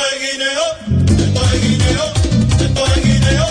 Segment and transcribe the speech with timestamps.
[0.00, 0.66] Estoy en guineo,
[2.58, 3.46] estoy en guineo,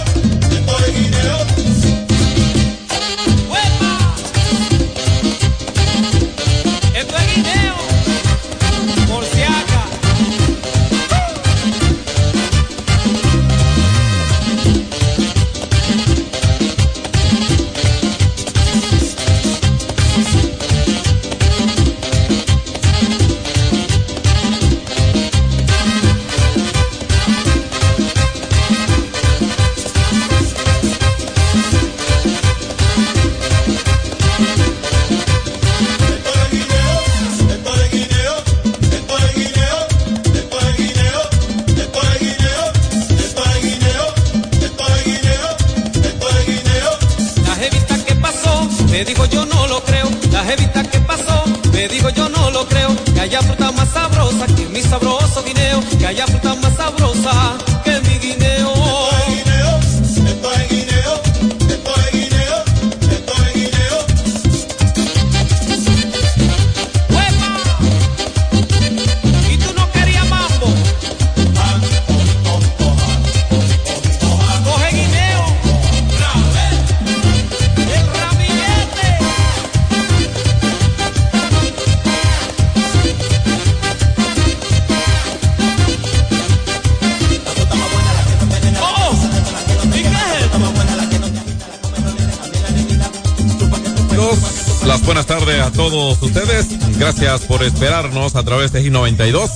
[97.62, 99.50] esperarnos a través de G92.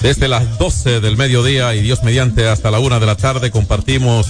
[0.00, 4.26] Desde las 12 del mediodía y Dios mediante hasta la una de la tarde compartimos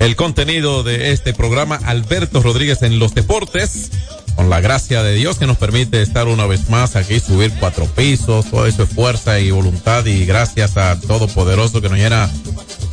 [0.00, 3.90] el contenido de este programa Alberto Rodríguez en los deportes.
[4.34, 7.86] Con la gracia de Dios que nos permite estar una vez más aquí, subir cuatro
[7.86, 12.28] pisos, todo eso es fuerza y voluntad y gracias a Todopoderoso que nos llena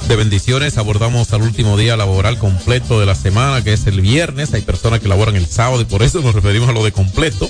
[0.08, 0.78] de bendiciones.
[0.78, 4.54] Abordamos al último día laboral completo de la semana, que es el viernes.
[4.54, 7.50] Hay personas que laboran el sábado y por eso nos referimos a lo de completo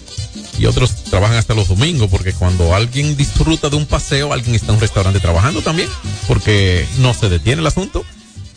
[0.58, 4.68] y otros trabajan hasta los domingos, porque cuando alguien disfruta de un paseo, alguien está
[4.68, 5.90] en un restaurante trabajando también,
[6.28, 8.04] porque no se detiene el asunto.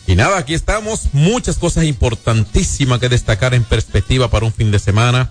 [0.05, 4.79] Y nada, aquí estamos, muchas cosas importantísimas que destacar en perspectiva para un fin de
[4.79, 5.29] semana,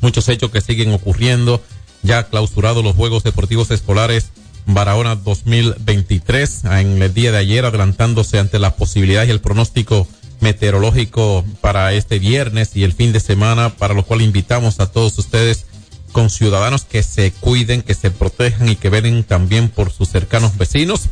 [0.00, 1.62] muchos hechos que siguen ocurriendo,
[2.02, 4.30] ya clausurados los Juegos Deportivos Escolares
[4.66, 10.06] Barahona 2023, en el día de ayer adelantándose ante las posibilidades y el pronóstico
[10.40, 15.18] meteorológico para este viernes y el fin de semana, para lo cual invitamos a todos
[15.18, 15.66] ustedes
[16.14, 20.56] con ciudadanos que se cuiden, que se protejan y que venen también por sus cercanos
[20.56, 21.08] vecinos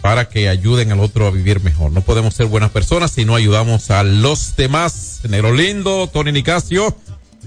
[0.00, 1.92] para que ayuden al otro a vivir mejor.
[1.92, 5.20] No podemos ser buenas personas si no ayudamos a los demás.
[5.28, 6.96] Negro Lindo, Tony Nicasio,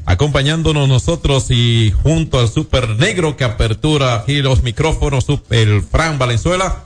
[0.05, 6.85] acompañándonos nosotros y junto al Super Negro que apertura aquí los micrófonos, el Fran Valenzuela,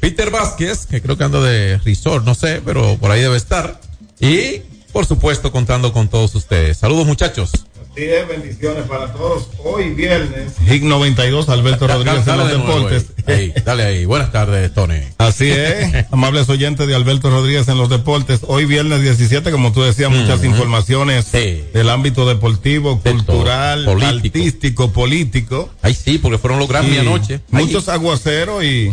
[0.00, 3.80] Peter Vázquez, que creo que anda de resort, no sé, pero por ahí debe estar.
[4.18, 4.62] Y,
[4.92, 6.78] por supuesto, contando con todos ustedes.
[6.78, 7.50] Saludos muchachos.
[7.94, 9.48] Sí, bendiciones para todos.
[9.62, 10.54] Hoy viernes.
[10.66, 13.06] HIC 92, Alberto Rodríguez en los deportes.
[13.26, 14.04] Ahí, dale ahí.
[14.06, 14.94] Buenas tardes, Tony.
[15.18, 18.40] Así es, amables oyentes de Alberto Rodríguez en los deportes.
[18.46, 21.64] Hoy viernes 17, como tú decías, muchas informaciones Sí.
[21.74, 24.16] del ámbito deportivo, De cultural, Político.
[24.38, 25.70] artístico, político.
[25.82, 27.40] Ay, sí, porque fueron los Grammy anoche.
[27.52, 28.90] Ay, Muchos aguaceros y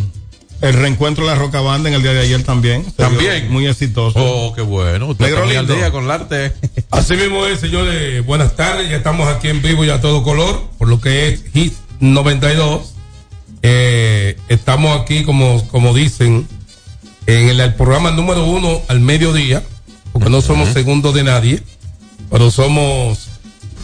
[0.62, 2.84] el reencuentro de la Roca Banda en el día de ayer también.
[2.96, 3.52] También.
[3.52, 4.20] Muy exitoso.
[4.20, 5.08] Oh, qué bueno.
[5.08, 6.54] Usted Negro está al día con el arte.
[6.92, 8.26] Así mismo es, señores.
[8.26, 8.90] Buenas tardes.
[8.90, 12.94] Ya estamos aquí en vivo y a todo color, por lo que es HIT 92.
[13.62, 16.48] Eh, estamos aquí, como, como dicen,
[17.26, 19.64] en el, el programa número uno al mediodía,
[20.12, 21.64] porque no somos segundos de nadie,
[22.30, 23.30] pero somos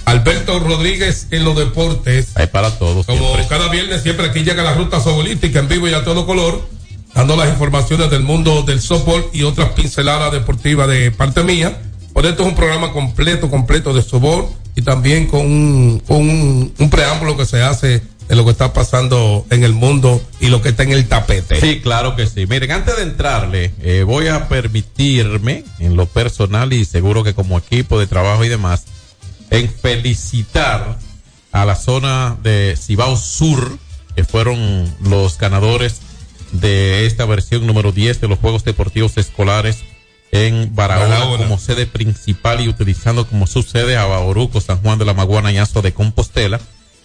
[0.05, 2.29] Alberto Rodríguez en los deportes.
[2.35, 3.05] Hay para todos.
[3.05, 3.47] Como siempre.
[3.47, 6.67] cada viernes, siempre aquí llega la ruta sobolística en vivo y a todo color,
[7.13, 11.81] dando las informaciones del mundo del softball y otras pinceladas deportivas de parte mía.
[12.13, 16.73] Por esto es un programa completo, completo de softball y también con un, con un,
[16.77, 20.61] un preámbulo que se hace de lo que está pasando en el mundo y lo
[20.61, 21.59] que está en el tapete.
[21.59, 22.45] Sí, claro que sí.
[22.47, 27.57] Miren, antes de entrarle, eh, voy a permitirme, en lo personal y seguro que como
[27.57, 28.85] equipo de trabajo y demás,
[29.49, 30.97] en felicitar
[31.51, 33.77] a la zona de Cibao Sur,
[34.15, 36.01] que fueron los ganadores
[36.51, 39.83] de esta versión número 10 de los Juegos Deportivos Escolares
[40.31, 41.43] en Barahona, Barahona.
[41.43, 45.51] como sede principal y utilizando como su sede a Bauruco, San Juan de la Maguana
[45.51, 46.59] y Azo de Compostela.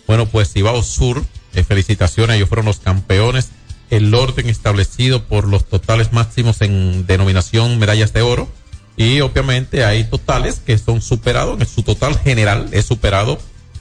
[0.06, 1.22] Bueno, pues Cibao Sur,
[1.54, 3.50] eh, felicitaciones, ellos fueron los campeones.
[3.90, 8.48] El orden establecido por los totales máximos en denominación medallas de oro.
[8.96, 13.38] Y obviamente hay totales que son superados, en su total general es superado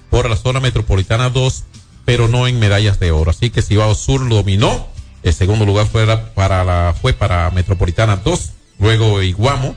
[0.09, 1.63] por la zona metropolitana 2,
[2.06, 3.31] pero no en medallas de oro.
[3.31, 4.88] Así que Cibao Sur lo dominó.
[5.21, 9.75] El segundo lugar fue para la, fue para Metropolitana 2, luego Iguamo,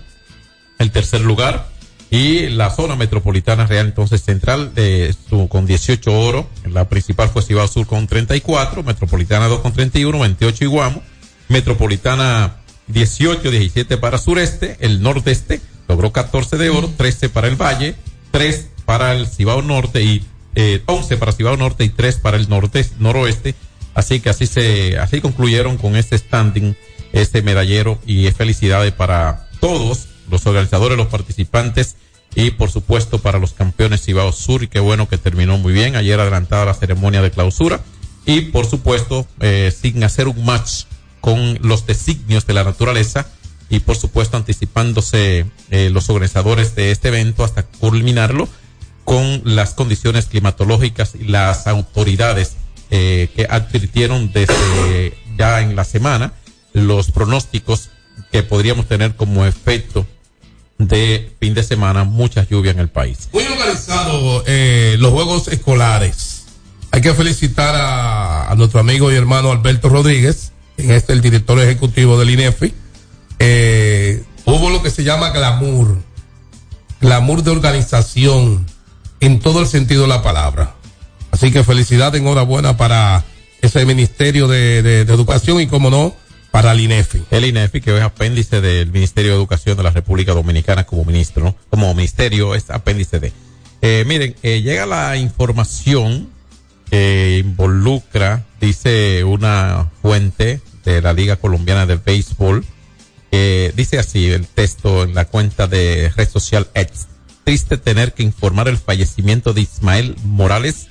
[0.78, 1.68] el tercer lugar.
[2.10, 6.48] Y la zona metropolitana real, entonces central, eh, su- con 18 oro.
[6.70, 11.02] La principal fue Cibao Sur con 34, Metropolitana 2 con 31, 28 Iguamo.
[11.48, 12.56] Metropolitana
[12.92, 14.76] 18, 17 para sureste.
[14.80, 17.94] El nordeste logró 14 de oro, 13 para el valle,
[18.30, 20.24] 3 para el Cibao norte y
[20.54, 23.54] eh, 11 para Cibao norte y 3 para el norte, noroeste.
[23.94, 26.76] Así que así se, así concluyeron con este standing,
[27.12, 31.96] este medallero y felicidades para todos los organizadores, los participantes
[32.34, 35.96] y por supuesto para los campeones Cibao Sur y qué bueno que terminó muy bien.
[35.96, 37.80] Ayer adelantada la ceremonia de clausura
[38.24, 40.84] y por supuesto eh, sin hacer un match
[41.22, 43.26] con los designios de la naturaleza
[43.70, 48.48] y por supuesto anticipándose eh, los organizadores de este evento hasta culminarlo
[49.04, 52.56] con las condiciones climatológicas y las autoridades
[52.90, 56.34] eh, que advirtieron desde ya en la semana
[56.72, 57.90] los pronósticos
[58.32, 60.06] que podríamos tener como efecto
[60.78, 63.28] de fin de semana mucha lluvia en el país.
[63.32, 66.46] Muy organizado eh, los Juegos Escolares.
[66.90, 72.18] Hay que felicitar a, a nuestro amigo y hermano Alberto Rodríguez, este el director ejecutivo
[72.18, 72.74] del INEFI.
[73.38, 75.98] Eh, hubo lo que se llama glamour,
[77.00, 78.66] glamour de organización
[79.20, 80.74] en todo el sentido de la palabra.
[81.30, 83.24] Así que felicidad, enhorabuena para
[83.62, 86.14] ese Ministerio de, de- de Educación y, como no,
[86.50, 87.22] para el INEFI.
[87.30, 91.44] El INEFI, que es apéndice del Ministerio de Educación de la República Dominicana como ministro,
[91.44, 91.56] ¿no?
[91.70, 93.32] como ministerio, es apéndice de.
[93.80, 96.28] Eh, miren, eh, llega la información
[96.90, 102.64] que involucra, dice una fuente de la Liga Colombiana del Béisbol,
[103.30, 107.08] que dice así el texto en la cuenta de red social X.
[107.44, 110.86] Triste tener que informar el fallecimiento de Ismael Morales,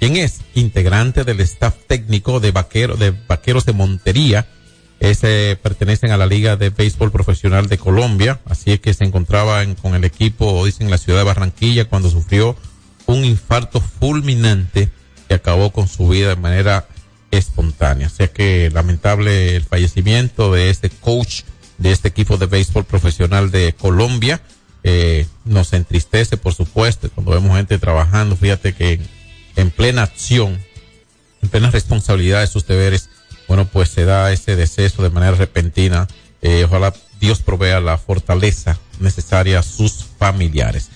[0.00, 4.48] quien es integrante del staff técnico de, vaquero, de Vaqueros de Montería,
[4.98, 9.62] ese pertenecen a la Liga de Béisbol Profesional de Colombia, así es que se encontraba
[9.62, 12.56] en- con el equipo, dicen, en la ciudad de Barranquilla cuando sufrió
[13.06, 14.90] un infarto fulminante
[15.28, 16.86] que acabó con su vida de manera
[17.32, 18.06] espontánea.
[18.06, 21.42] O sea que lamentable el fallecimiento de este coach
[21.78, 24.40] de este equipo de béisbol profesional de Colombia.
[24.84, 29.08] Eh, nos entristece, por supuesto, cuando vemos gente trabajando, fíjate que en,
[29.56, 30.60] en plena acción,
[31.40, 33.08] en plena responsabilidad de sus deberes,
[33.48, 36.08] bueno, pues se da ese deceso de manera repentina.
[36.40, 40.88] Eh, ojalá Dios provea la fortaleza necesaria a sus familiares.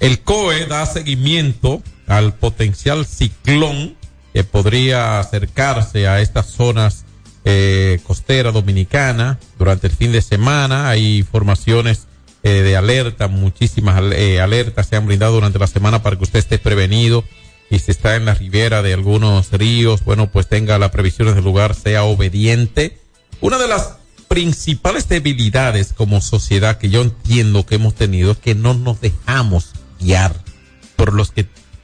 [0.00, 3.96] El COE da seguimiento al potencial ciclón
[4.34, 7.04] que podría acercarse a estas zonas
[7.44, 10.88] eh, costera dominicana durante el fin de semana.
[10.88, 12.08] Hay informaciones
[12.42, 16.40] eh, de alerta, muchísimas eh, alertas se han brindado durante la semana para que usted
[16.40, 17.24] esté prevenido
[17.70, 21.44] y si está en la ribera de algunos ríos, bueno, pues tenga las previsiones del
[21.44, 22.98] lugar, sea obediente.
[23.40, 23.94] Una de las
[24.26, 29.70] principales debilidades como sociedad que yo entiendo que hemos tenido es que no nos dejamos
[30.00, 30.43] guiar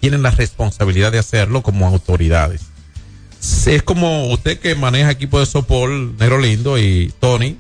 [0.01, 2.63] tienen la responsabilidad de hacerlo como autoridades.
[3.67, 7.57] Es como usted que maneja equipo de Sopol, Negro Lindo y Tony,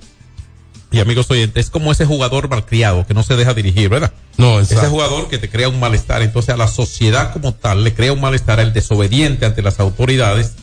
[0.93, 4.13] y amigos oyentes, es como ese jugador malcriado que no se deja dirigir, ¿verdad?
[4.37, 4.91] No, Ese exacto.
[4.91, 8.21] jugador que te crea un malestar, entonces a la sociedad como tal le crea un
[8.21, 10.55] malestar al desobediente ante las autoridades,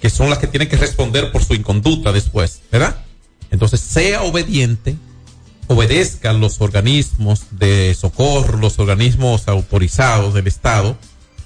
[0.00, 2.96] que son las que tienen que responder por su inconducta después, ¿verdad?
[3.50, 4.96] Entonces sea obediente,
[5.66, 10.96] obedezca a los organismos de socorro, los organismos autorizados del Estado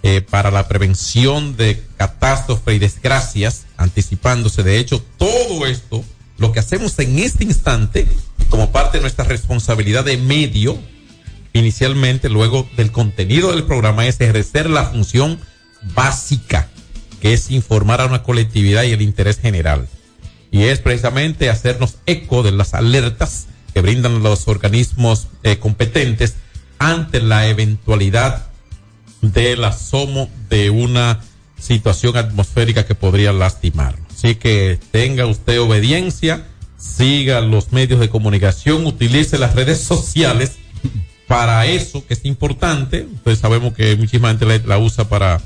[0.03, 4.63] eh, para la prevención de catástrofes y desgracias, anticipándose.
[4.63, 6.03] De hecho, todo esto,
[6.39, 8.07] lo que hacemos en este instante,
[8.49, 10.79] como parte de nuestra responsabilidad de medio,
[11.53, 15.39] inicialmente, luego del contenido del programa, es ejercer la función
[15.95, 16.69] básica,
[17.21, 19.87] que es informar a una colectividad y el interés general.
[20.51, 26.37] Y es precisamente hacernos eco de las alertas que brindan los organismos eh, competentes
[26.79, 28.50] ante la eventualidad
[29.23, 31.21] del asomo de una
[31.59, 34.05] situación atmosférica que podría lastimarlo.
[34.11, 36.47] Así que tenga usted obediencia,
[36.77, 40.57] siga los medios de comunicación, utilice las redes sociales
[41.27, 43.07] para eso que es importante.
[43.23, 45.41] Pues sabemos que muchísima gente la, usa para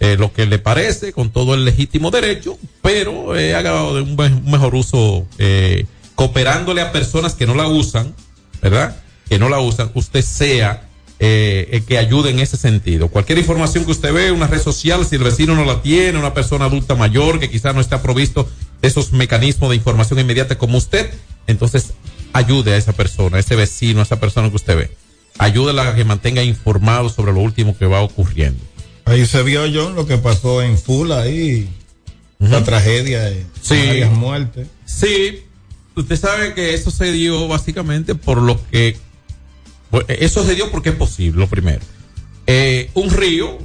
[0.00, 4.50] eh, lo que le parece, con todo el legítimo derecho, pero eh, haga un, un
[4.50, 8.14] mejor uso, eh, cooperándole a personas que no la usan,
[8.60, 8.96] ¿verdad?
[9.28, 10.89] Que no la usan, usted sea
[11.22, 13.08] eh, el que ayude en ese sentido.
[13.08, 16.32] Cualquier información que usted ve, una red social, si el vecino no la tiene, una
[16.32, 18.48] persona adulta mayor que quizás no está provisto
[18.80, 21.10] de esos mecanismos de información inmediata como usted,
[21.46, 21.92] entonces
[22.32, 24.90] ayude a esa persona, a ese vecino, a esa persona que usted ve.
[25.36, 28.58] Ayúdela a que mantenga informado sobre lo último que va ocurriendo.
[29.04, 31.68] Ahí se vio, John, lo que pasó en Fula ahí.
[32.38, 33.74] La tragedia de Sí.
[33.86, 34.68] varias muertes.
[34.86, 35.40] Sí,
[35.94, 38.96] usted sabe que eso se dio básicamente por lo que...
[39.90, 41.80] bueno, Eso se dio porque es posible, primero.
[42.46, 43.58] Eh, un río,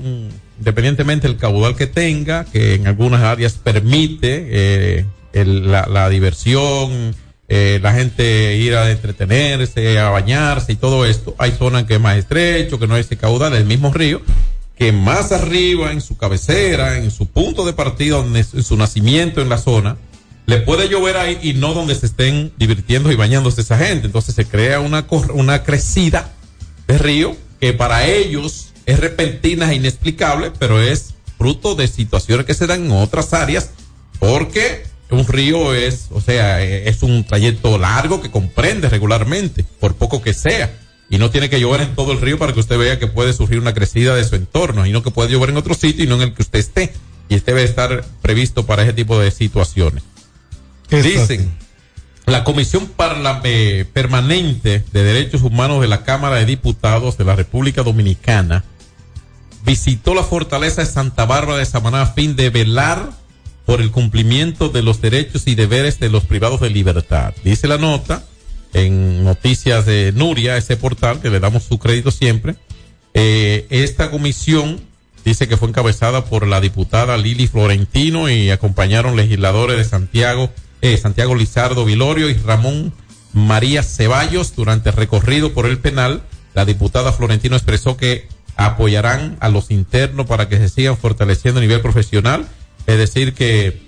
[0.60, 7.16] independientemente del caudal que tenga, que en algunas áreas permite eh, el- la, diversión,
[7.48, 11.36] eh, la gente ir a entretenerse, a bañarse y todo esto.
[11.38, 14.22] Hay zonas que es más estrecho, que no hay ese caudal, el mismo río,
[14.78, 19.50] que más arriba, en su cabecera, en su punto de partida, en su nacimiento en
[19.50, 19.98] la zona,
[20.46, 24.06] le puede llover ahí y no donde se estén divirtiendo y bañándose esa gente.
[24.06, 26.32] Entonces se crea una, una crecida
[26.88, 32.54] de río que para ellos es repentina e inexplicable, pero es fruto de situaciones que
[32.54, 33.72] se dan en otras áreas,
[34.20, 39.96] porque un río es, o sea, eh, es un trayecto largo que comprende regularmente, por
[39.96, 40.80] poco que sea.
[41.10, 43.34] Y no tiene que llover en todo el río para que usted vea que puede
[43.34, 46.08] surgir una crecida de su entorno, y no que puede llover en otro sitio y
[46.08, 46.94] no en el que usted esté.
[47.30, 50.04] Y este debe estar previsto para ese tipo de situaciones.
[50.90, 51.52] Dicen,
[52.26, 57.36] la Comisión Parla- eh, Permanente de Derechos Humanos de la Cámara de Diputados de la
[57.36, 58.64] República Dominicana
[59.66, 63.10] visitó la fortaleza de Santa Bárbara de Samaná a fin de velar
[63.66, 67.34] por el cumplimiento de los derechos y deberes de los privados de libertad.
[67.44, 68.24] Dice la nota
[68.74, 72.56] en noticias de Nuria, ese portal que le damos su crédito siempre.
[73.16, 74.82] Eh, esta comisión
[75.24, 80.52] dice que fue encabezada por la diputada Lili Florentino y acompañaron legisladores de Santiago,
[80.86, 82.94] eh, Santiago Lizardo Vilorio y Ramón
[83.34, 86.22] María Ceballos durante el recorrido por el penal.
[86.54, 91.62] La diputada Florentino expresó que apoyarán a los internos para que se sigan fortaleciendo a
[91.62, 92.48] nivel profesional.
[92.86, 93.82] Es decir, que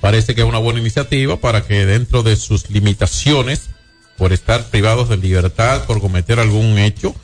[0.00, 3.68] parece que es una buena iniciativa para que dentro de sus limitaciones,
[4.16, 7.14] por estar privados de libertad, por cometer algún hecho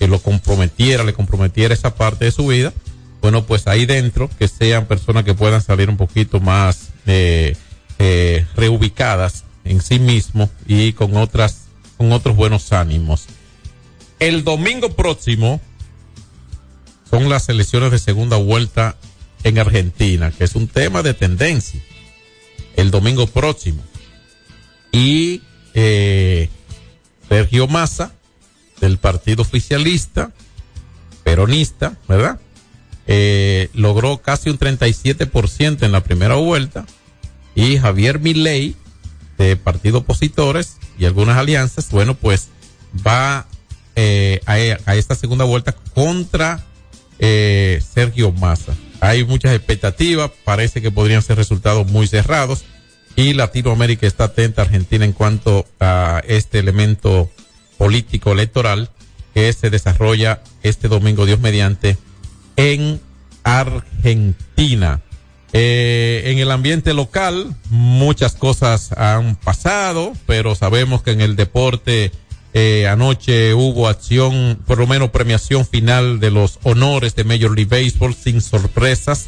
[0.00, 2.72] que lo comprometiera, le comprometiera esa parte de su vida,
[3.22, 7.56] bueno, pues ahí dentro que sean personas que puedan salir un poquito más eh,
[7.98, 13.26] eh, reubicadas en sí mismo y con otras, con otros buenos ánimos.
[14.18, 15.60] El domingo próximo
[17.10, 18.96] son las elecciones de segunda vuelta
[19.44, 21.80] en Argentina, que es un tema de tendencia.
[22.74, 23.82] El domingo próximo.
[24.92, 25.42] Y
[25.74, 26.48] eh,
[27.28, 28.12] Sergio Massa,
[28.80, 30.32] del partido oficialista,
[31.24, 32.40] peronista, ¿verdad?
[33.06, 36.86] Eh, logró casi un 37% en la primera vuelta.
[37.56, 38.76] Y Javier Milei,
[39.38, 42.48] de partido opositores y algunas alianzas, bueno, pues
[43.04, 43.46] va
[43.96, 44.52] eh, a,
[44.88, 46.64] a esta segunda vuelta contra
[47.18, 48.74] eh, Sergio Massa.
[49.00, 52.64] Hay muchas expectativas, parece que podrían ser resultados muy cerrados
[53.14, 57.30] y Latinoamérica está atenta a Argentina en cuanto a este elemento
[57.78, 58.90] político electoral
[59.34, 61.96] que se desarrolla este domingo, Dios mediante,
[62.56, 63.00] en
[63.42, 65.02] Argentina.
[65.58, 72.12] Eh, en el ambiente local muchas cosas han pasado, pero sabemos que en el deporte
[72.58, 77.68] Eh, anoche hubo acción, por lo menos premiación final de los honores de Major League
[77.68, 79.26] Baseball sin sorpresas,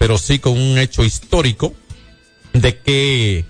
[0.00, 1.72] pero sí con un hecho histórico
[2.52, 3.44] de que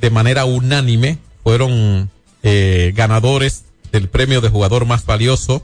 [0.00, 2.08] de manera unánime fueron
[2.42, 5.62] eh, ganadores del premio de jugador más valioso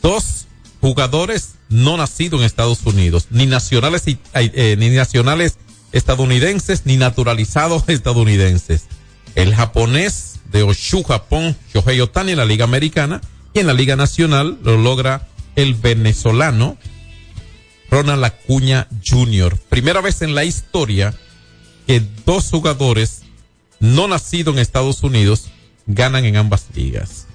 [0.00, 0.46] dos
[0.86, 5.58] jugadores no nacidos en Estados Unidos, ni nacionales, eh, ni nacionales
[5.90, 8.84] estadounidenses, ni naturalizados estadounidenses.
[9.34, 13.20] El japonés de Oshu, Japón, Shohei Otani en la Liga Americana,
[13.52, 15.26] y en la Liga Nacional lo logra
[15.56, 16.76] el venezolano
[17.90, 19.58] Ronald Acuña Jr.
[19.68, 21.14] Primera vez en la historia
[21.88, 23.22] que dos jugadores
[23.80, 25.48] no nacidos en Estados Unidos
[25.86, 27.25] ganan en ambas ligas.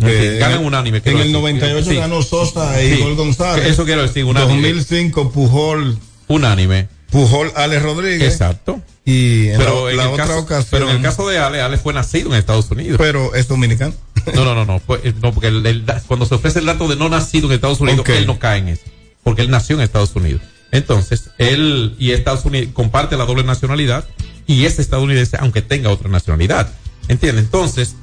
[0.00, 1.02] Eh, ganan unánime.
[1.04, 3.66] En el 98 ganó Sosa y Gol González.
[3.66, 4.68] Eso quiero decir, unánime.
[4.68, 5.98] 2005 Pujol.
[6.28, 6.88] Unánime.
[7.10, 8.32] Pujol, Ale Rodríguez.
[8.32, 8.80] Exacto.
[9.04, 10.66] Y en pero la, en otra caso, ocasión.
[10.70, 12.98] Pero en el caso de Ale, Ale fue nacido en Estados Unidos.
[12.98, 13.94] Pero es dominicano.
[14.34, 14.82] No, no, no, no.
[15.22, 18.26] no porque el, cuando se ofrece el dato de no nacido en Estados Unidos, él
[18.26, 18.82] no cae en eso.
[19.22, 20.42] Porque él nació en Estados Unidos.
[20.70, 24.04] Entonces, él y Estados Unidos comparte la doble nacionalidad
[24.46, 26.70] y es estadounidense aunque tenga otra nacionalidad.
[27.08, 27.44] ¿Entiendes?
[27.44, 27.96] Entonces,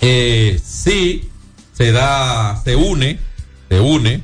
[0.00, 1.28] eh, sí
[1.72, 3.18] se da, se une,
[3.68, 4.22] se une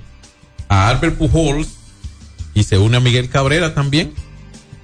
[0.69, 1.69] a Albert Pujols
[2.55, 4.13] y se une a Miguel Cabrera también,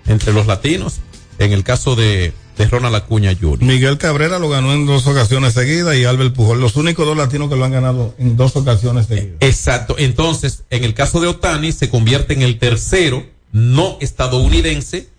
[0.06, 0.96] entre los latinos,
[1.38, 3.62] en el caso de, de Ronald Acuña Jr.
[3.62, 7.48] Miguel Cabrera lo ganó en dos ocasiones seguidas y Albert Pujols, los únicos dos latinos
[7.48, 9.36] que lo han ganado en dos ocasiones seguidas.
[9.40, 15.11] Exacto, entonces, en el caso de Otani se convierte en el tercero no estadounidense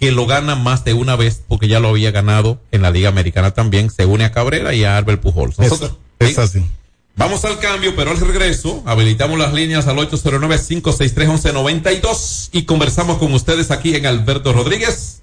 [0.00, 3.10] que lo gana más de una vez porque ya lo había ganado en la Liga
[3.10, 3.90] Americana también.
[3.90, 5.56] Se une a Cabrera y a Albert Pujols.
[6.18, 6.64] es así.
[7.16, 13.70] Vamos al cambio, pero al regreso habilitamos las líneas al 809-563-1192 y conversamos con ustedes
[13.70, 15.20] aquí en Alberto Rodríguez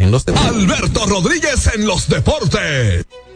[0.00, 0.50] en los deportes.
[0.50, 3.04] Alberto Rodríguez en los deportes.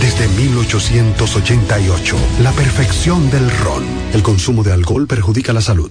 [0.00, 3.84] desde 1888, la perfección del ron.
[4.12, 5.90] El consumo de alcohol perjudica la salud.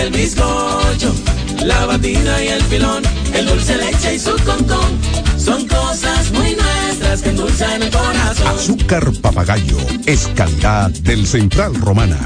[0.00, 1.14] el bizcocho,
[1.64, 3.02] la batina y el filón,
[3.34, 4.98] el dulce leche y su concón
[5.36, 8.48] son cosas muy nuestras que endulzan el corazón.
[8.48, 12.18] Azúcar papagayo es calidad del Central Romana.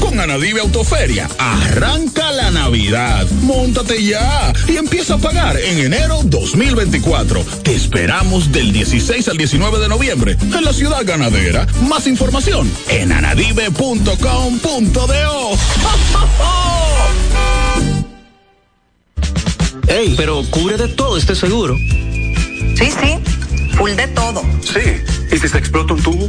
[0.00, 3.26] Con Anadive Autoferia, arranca la Navidad.
[3.42, 7.44] Móntate ya y empieza a pagar en enero 2024.
[7.62, 11.66] Te esperamos del 16 al 19 de noviembre en la ciudad ganadera.
[11.88, 15.52] Más información en anadive.com.do.
[19.88, 21.76] Ey, pero cubre de todo este seguro.
[21.76, 23.18] Sí, sí,
[23.76, 24.42] full de todo.
[24.62, 24.80] Sí,
[25.30, 26.28] ¿y si se explota un tubo?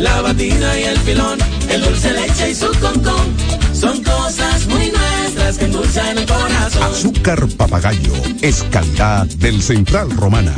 [0.00, 3.36] la batina y el filón, el dulce leche y su concón.
[3.72, 6.82] Son cosas muy nuestras que endulzan el corazón.
[6.82, 10.54] Azúcar papagayo es calidad del Central Romana.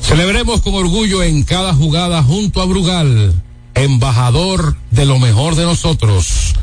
[0.00, 3.34] Celebremos con orgullo en cada jugada junto a Brugal,
[3.74, 6.54] embajador de lo mejor de nosotros.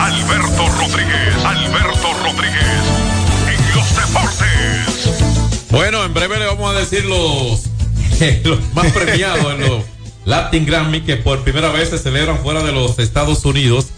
[0.00, 2.82] Alberto Rodríguez, Alberto Rodríguez,
[3.46, 5.68] en los deportes.
[5.70, 7.68] Bueno, en breve le vamos a decir los,
[8.44, 9.84] los más premiados en los
[10.24, 13.88] Latin Grammy que por primera vez se celebran fuera de los Estados Unidos,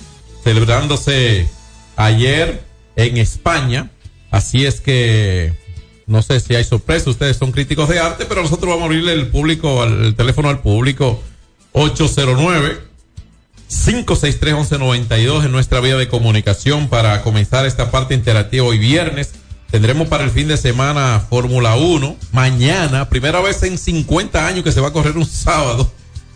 [0.44, 1.48] celebrándose
[1.96, 2.62] ayer
[2.96, 3.90] en España.
[4.30, 5.52] Así es que
[6.06, 9.12] no sé si hay sorpresa, ustedes son críticos de arte, pero nosotros vamos a abrirle
[9.12, 11.20] el público, el teléfono al público
[11.72, 12.78] 809
[13.68, 19.32] 563 1192 en nuestra vía de comunicación para comenzar esta parte interactiva hoy viernes.
[19.70, 22.16] Tendremos para el fin de semana Fórmula 1.
[22.32, 25.90] Mañana, primera vez en 50 años que se va a correr un sábado.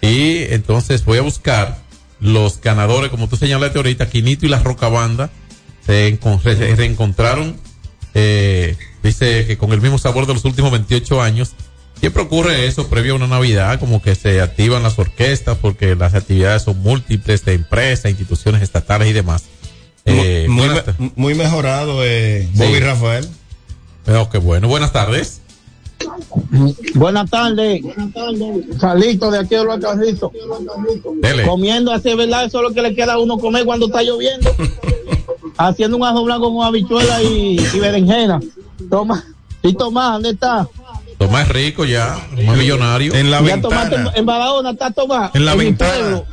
[0.00, 1.78] Y entonces voy a buscar
[2.20, 5.30] los ganadores, como tú señalaste ahorita, Quinito y la Rocabanda
[5.84, 7.56] se, se reencontraron,
[8.14, 11.54] eh, dice que con el mismo sabor de los últimos 28 años.
[12.04, 16.12] Siempre ocurre eso previo a una Navidad, como que se activan las orquestas porque las
[16.12, 19.44] actividades son múltiples de empresas, instituciones estatales y demás.
[20.04, 22.58] Eh, muy, buenas me- muy mejorado, eh, Sí.
[22.58, 23.26] Bobby Rafael.
[24.06, 24.68] Oh, qué bueno.
[24.68, 25.40] Buenas tardes.
[26.94, 27.82] Buenas tardes.
[28.78, 30.30] Salito de aquí de los Carritos.
[31.22, 31.46] Dele.
[31.46, 32.44] Comiendo así, ¿verdad?
[32.44, 34.54] Eso es lo que le queda a uno comer cuando está lloviendo.
[35.56, 38.40] Haciendo un ajo blanco con habichuela y, y berenjena.
[38.90, 39.24] Toma.
[39.62, 40.68] Y Tomás, ¿dónde está?
[41.26, 43.14] Tomás es rico ya, más millonario.
[43.14, 44.12] En la ya Tomás ventana.
[44.14, 45.30] en Barahona está Tomás.
[45.34, 45.92] En la mi ventana.
[45.92, 46.26] pueblo.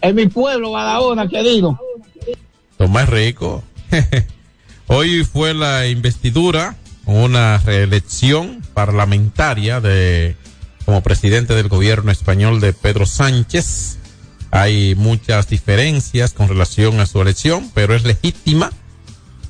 [0.00, 1.78] En mi pueblo, Barahona, querido.
[2.78, 3.62] Tomás Rico.
[4.86, 10.34] Hoy fue la investidura, una reelección parlamentaria de
[10.86, 13.98] como presidente del gobierno español de Pedro Sánchez.
[14.50, 18.72] Hay muchas diferencias con relación a su elección, pero es legítima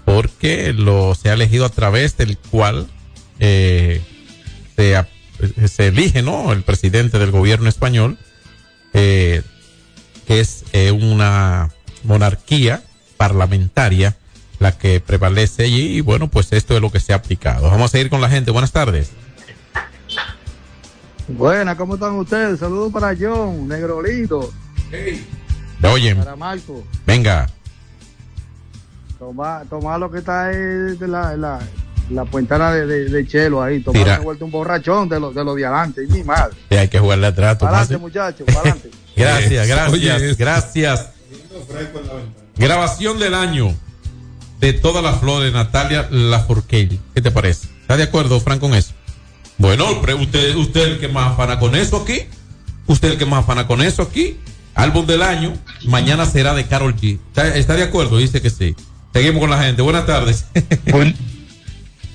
[0.04, 2.88] porque lo se ha elegido a través del cual
[3.38, 4.02] eh,
[5.66, 6.52] se, elige, ¿no?
[6.52, 8.18] El presidente del gobierno español.
[8.92, 9.42] Eh,
[10.26, 11.70] que es eh, una
[12.04, 12.82] monarquía
[13.16, 14.16] parlamentaria
[14.58, 17.70] la que prevalece allí y bueno, pues esto es lo que se ha aplicado.
[17.70, 18.50] Vamos a seguir con la gente.
[18.50, 19.10] Buenas tardes.
[21.28, 22.58] Buenas, ¿cómo están ustedes?
[22.58, 24.52] Saludos para John, Negrolito,
[25.82, 26.84] Oye, para Marco.
[27.06, 27.48] venga.
[29.18, 31.60] Tomás, Tomás lo que está es de la, la-
[32.10, 35.56] la puentana de, de, de Chelo ahí, tomando vuelta un borrachón de los de los
[35.56, 36.04] de adelante.
[36.04, 36.56] Y mi madre.
[36.68, 37.62] Sí, hay que jugarle atrás.
[37.62, 38.90] Adelante, muchachos, para adelante.
[39.16, 41.10] Gracias, gracias, oye, gracias.
[42.56, 43.74] Grabación del año
[44.60, 46.98] de todas las flores, Natalia Lafourcade.
[47.14, 47.68] ¿Qué te parece?
[47.82, 48.92] ¿Estás de acuerdo, Frank, con eso?
[49.58, 49.86] Bueno,
[50.20, 52.22] usted, usted el que más afana con eso aquí.
[52.86, 54.38] Usted el que más afana con eso aquí.
[54.74, 55.52] Álbum del año.
[55.84, 57.18] Mañana será de Carol G.
[57.28, 58.16] ¿Está, está de acuerdo?
[58.16, 58.74] Dice que sí.
[59.12, 59.82] Seguimos con la gente.
[59.82, 60.46] Buenas tardes.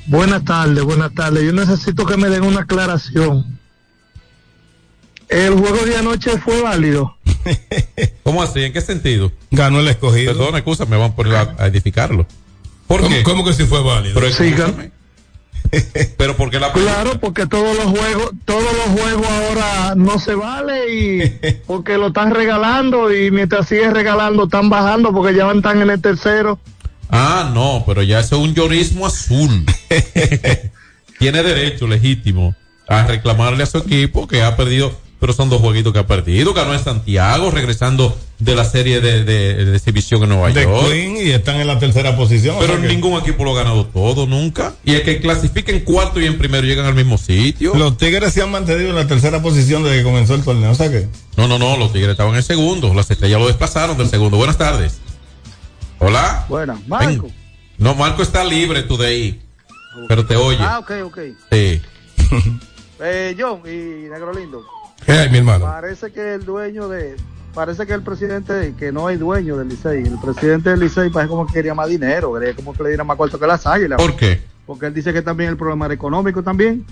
[0.08, 1.44] Buenas tardes, buenas tardes.
[1.44, 3.58] Yo necesito que me den una aclaración.
[5.30, 7.18] ¿El juego de anoche fue válido?
[8.24, 8.64] ¿Cómo así?
[8.64, 9.32] ¿En qué sentido?
[9.52, 10.34] Ganó el escogido.
[10.34, 12.28] Perdón, excusa, me van a poner a, a edificarlo.
[12.88, 13.24] ¿Por ¿Cómo, qué?
[13.24, 14.20] cómo que si fue válido?
[14.20, 14.54] Pero Sí.
[16.18, 20.94] Pero porque la Claro, porque todos los juegos, todos los juegos ahora no se vale
[20.94, 25.90] y porque lo están regalando y mientras sigue regalando están bajando porque ya están en
[25.90, 26.60] el tercero.
[27.10, 29.66] Ah, no, pero ya eso es un llorismo azul.
[31.20, 32.56] Tiene derecho legítimo
[32.88, 36.54] a reclamarle a su equipo que ha perdido, pero son dos jueguitos que ha perdido.
[36.54, 40.88] Ganó en Santiago, regresando de la serie de, de, de exhibición en Nueva De York.
[40.90, 42.58] Queen y están en la tercera posición.
[42.58, 44.76] o Pero que ningún equipo lo ha ganado todo nunca.
[44.84, 47.74] Y el que clasifica en cuarto y en primero llegan al mismo sitio.
[47.76, 50.72] Los Tigres se han mantenido en la tercera posición desde que comenzó el torneo.
[50.72, 52.94] O sea que No, no, no, los Tigres estaban en segundo.
[52.94, 54.36] Las estrellas lo desplazaron del segundo.
[54.36, 55.00] Buenas tardes.
[56.00, 56.46] Hola.
[56.50, 57.24] Buenas, Marco.
[57.24, 57.34] Ven.
[57.78, 59.42] No, Marco está libre today.
[60.08, 60.60] Pero te oye.
[60.62, 61.20] Ah, ok, ok.
[61.52, 61.82] Sí.
[62.98, 64.64] Eh, John y Negro Lindo.
[65.06, 65.66] ¿Qué hay, mi hermano?
[65.66, 67.18] Parece que el dueño de.
[67.54, 71.30] Parece que el presidente, que no hay dueño del Licey, el presidente del Licey parece
[71.30, 74.02] como que quería más dinero, quería como que le diera más cuarto que las águilas.
[74.02, 74.42] ¿Por qué?
[74.66, 76.86] Porque él dice que también el problema era económico también.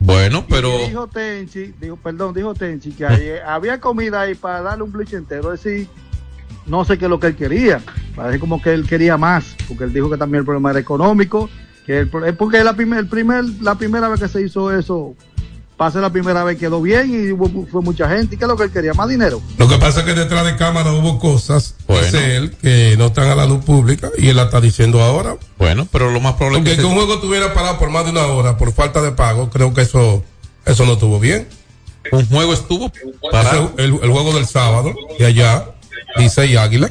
[0.00, 0.74] Bueno, pero.
[0.80, 4.92] Y dijo Tenchi, dijo, perdón, dijo Tenchi que ahí, había comida ahí para darle un
[4.92, 5.88] bleach entero, es decir,
[6.68, 7.80] no sé qué es lo que él quería.
[8.14, 11.48] Parece como que él quería más, porque él dijo que también el problema era económico,
[11.86, 15.14] que el, porque la, primer, el primer, la primera vez que se hizo eso,
[15.76, 18.34] pase la primera vez quedó bien y hubo- fue mucha gente.
[18.34, 18.92] ¿Y qué es lo que él quería?
[18.94, 19.40] Más dinero.
[19.58, 22.02] Lo que pasa es que detrás de cámara hubo cosas, Bueno.
[22.04, 25.36] dice él, que no están a la luz pública y él la está diciendo ahora.
[25.56, 26.86] Bueno, pero lo más probable Porque es que que.
[26.88, 29.72] un se- juego estuviera parado por más de una hora por falta de pago, creo
[29.72, 30.24] que eso
[30.66, 31.46] eso no estuvo bien.
[32.10, 32.90] Un juego estuvo
[33.30, 33.50] para.
[33.52, 35.64] Ese- el, el juego del sábado, de allá,
[36.18, 36.90] dice y Águila.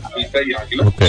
[0.84, 1.02] Ok.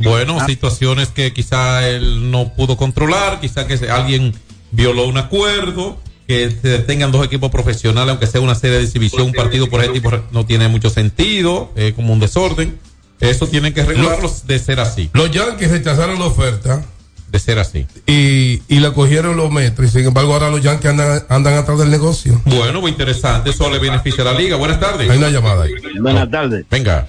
[0.00, 4.34] Bueno, situaciones que quizá él no pudo controlar, quizá que alguien
[4.72, 9.22] violó un acuerdo, que se tengan dos equipos profesionales, aunque sea una serie de exhibición,
[9.22, 12.78] un partido por ese tipo no tiene mucho sentido, es como un desorden.
[13.20, 16.82] Eso tienen que regularlos de ser así, Los Yankees rechazaron la oferta
[17.30, 17.86] de ser así.
[18.06, 19.88] y, y le cogieron los metros.
[19.88, 22.40] Y sin embargo, ahora los Yankees andan, andan atrás del negocio.
[22.46, 24.56] Bueno, muy interesante, eso le beneficia a la liga.
[24.56, 25.10] Buenas tardes.
[25.10, 25.72] Hay una llamada ahí.
[26.00, 26.64] Buenas tardes.
[26.70, 27.06] Venga.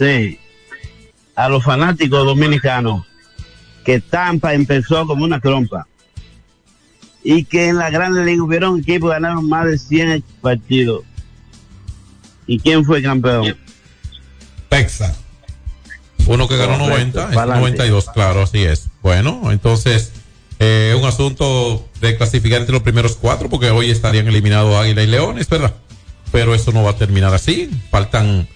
[0.00, 0.38] Sí.
[1.34, 3.04] A los fanáticos dominicanos
[3.84, 5.86] que Tampa empezó como una trompa
[7.22, 11.02] y que en la Grande Liga hubieron equipos que ganaron más de 100 partidos.
[12.46, 13.56] ¿Y quién fue campeón?
[14.70, 15.18] Texas.
[16.26, 17.60] Uno que ganó Correcto, 90, es pa'lante.
[17.60, 18.88] 92, claro, así es.
[19.02, 20.12] Bueno, entonces,
[20.58, 25.06] eh, un asunto de clasificar entre los primeros cuatro, porque hoy estarían eliminados Águila y
[25.06, 25.74] Leones, ¿verdad?
[26.32, 27.70] Pero eso no va a terminar así.
[27.90, 28.48] Faltan,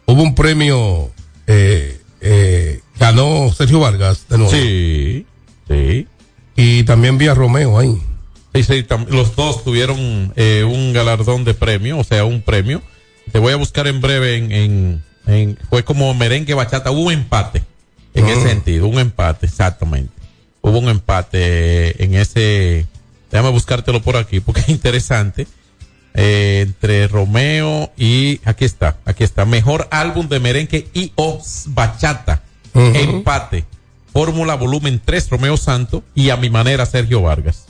[0.07, 1.11] Hubo un premio,
[1.47, 4.53] eh, eh, ganó Sergio Vargas de nuevo.
[4.53, 5.27] sí,
[5.69, 6.07] sí.
[6.57, 7.99] Y también vi a Romeo ahí.
[8.55, 12.83] Sí, sí, los dos tuvieron eh, un galardón de premio, o sea, un premio.
[13.33, 17.13] Te voy a buscar en breve en, en, en- fue como merengue bachata, hubo un
[17.13, 17.63] empate
[18.15, 18.33] en Ah.
[18.33, 20.13] ese sentido, un empate, exactamente.
[20.61, 22.87] Hubo un empate en ese
[23.31, 25.47] Déjame buscártelo por aquí porque es interesante.
[26.15, 29.45] Eh, entre Romeo y aquí está, aquí está.
[29.45, 32.43] Mejor álbum de merengue y o bachata.
[32.75, 33.65] Empate.
[34.13, 37.67] Fórmula volumen 3, Romeo Santo y a mi manera Sergio Vargas.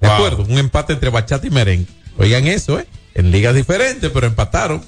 [0.00, 0.16] De Wow.
[0.16, 1.86] acuerdo, un empate entre bachata y merengue.
[2.18, 2.86] Oigan eso, ¿eh?
[3.14, 4.82] En ligas diferentes, pero empataron.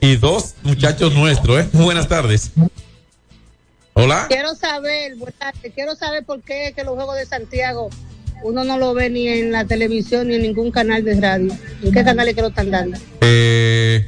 [0.00, 1.68] Y dos muchachos nuestros, ¿eh?
[1.72, 2.52] Buenas tardes.
[3.94, 4.26] Hola.
[4.28, 7.90] Quiero saber, buenas tardes, quiero saber por qué es que los Juegos de Santiago
[8.44, 11.56] uno no lo ve ni en la televisión ni en ningún canal de radio.
[11.82, 12.98] ¿En qué canales que lo están dando?
[13.22, 14.06] Eh,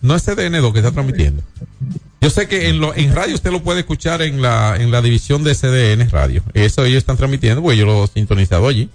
[0.00, 1.42] no es CDN2 que está transmitiendo.
[2.20, 5.02] Yo sé que en, lo, en radio usted lo puede escuchar en la, en la
[5.02, 6.44] división de CDN Radio.
[6.54, 8.88] Eso ellos están transmitiendo, porque yo lo he sintonizado allí.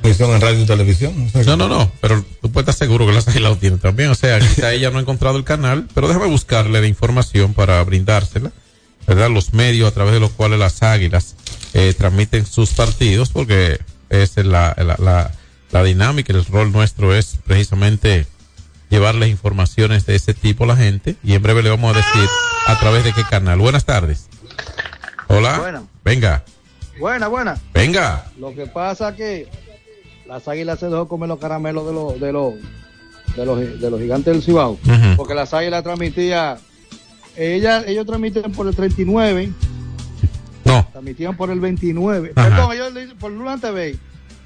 [0.00, 1.30] Transmisión en radio y televisión.
[1.46, 4.10] No, no, no, pero tú puedes estar seguro que las águilas lo tienen también.
[4.10, 7.82] O sea, quizá ella no ha encontrado el canal, pero déjame buscarle la información para
[7.84, 8.50] brindársela,
[9.06, 9.30] ¿verdad?
[9.30, 11.36] Los medios a través de los cuales las águilas
[11.74, 15.32] eh, transmiten sus partidos, porque es la, la, la,
[15.70, 18.26] la dinámica, el rol nuestro es precisamente
[18.88, 22.28] llevarles informaciones de ese tipo a la gente y en breve le vamos a decir
[22.66, 23.58] a través de qué canal.
[23.58, 24.28] Buenas tardes.
[25.28, 25.58] Hola.
[25.58, 25.82] Buena.
[26.04, 26.44] Venga,
[26.98, 27.56] Buena, buena.
[27.72, 28.26] venga.
[28.38, 29.48] Lo que pasa que
[30.26, 32.54] las águilas se dejó comer los caramelos de los de los
[33.36, 34.78] de los, de los gigantes del Cibao,
[35.16, 36.58] porque las águilas transmitía
[37.36, 39.52] ella, ellos transmitían por el 39,
[40.64, 40.86] No.
[40.90, 42.48] transmitían por el 29, Ajá.
[42.48, 43.96] perdón, ellos por Luna TV,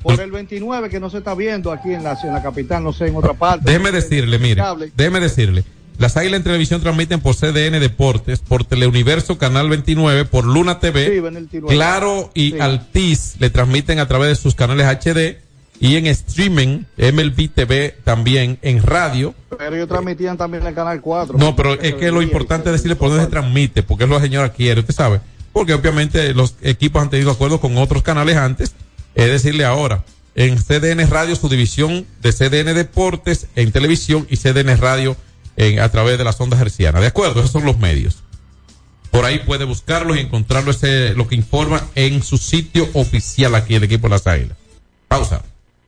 [0.03, 2.93] por el 29 que no se está viendo aquí en la, en la capital, no
[2.93, 3.65] sé, en otra parte.
[3.71, 4.63] Déjeme decirle, mire,
[4.97, 5.65] déjeme decirle.
[5.97, 11.23] Las Águilas en televisión transmiten por CDN Deportes, por Teleuniverso Canal 29, por Luna TV,
[11.51, 11.61] Sí.
[11.69, 12.59] Claro y Sí.
[12.61, 15.39] Altiz le transmiten a través de sus canales HD
[15.81, 19.35] y en streaming MLB TV también en radio.
[19.57, 21.39] Pero ellos transmitían también en el canal 4.
[21.39, 24.17] No, pero es que lo importante es decirle por dónde se transmite, porque es lo
[24.17, 25.21] que la señora quiere, usted sabe.
[25.53, 28.75] Porque obviamente los equipos han tenido acuerdos con otros canales antes.
[29.15, 34.77] Es decirle ahora, en CDN Radio, su división de CDN Deportes en televisión y CDN
[34.79, 35.17] Radio
[35.57, 37.03] en, a través de las ondas hercianas.
[37.03, 37.41] ¿De acuerdo?
[37.41, 38.25] Esos son los medios.
[39.13, 43.77] Por ahí puede buscarlos y encontrarlo ese, lo que informa en su sitio oficial aquí
[43.77, 44.57] el equipo de las Águilas.
[45.07, 45.43] Pausa.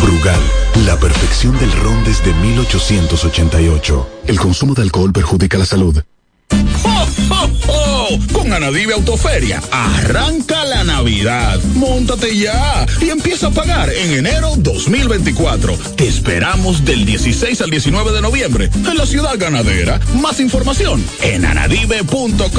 [0.00, 0.40] Brugal,
[0.86, 4.08] la perfección del ron desde 1888.
[4.26, 6.02] El consumo de alcohol perjudica la salud.
[6.84, 8.18] ¡Oh, oh, oh!
[8.32, 11.58] Con Anadive Autoferia, arranca la Navidad.
[11.74, 15.76] Móntate ya y empieza a pagar en enero 2024.
[15.96, 20.00] Te esperamos del 16 al 19 de noviembre en la ciudad ganadera.
[20.20, 22.50] Más información en anadive.com.do.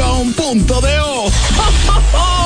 [2.14, 2.46] ¡Oh!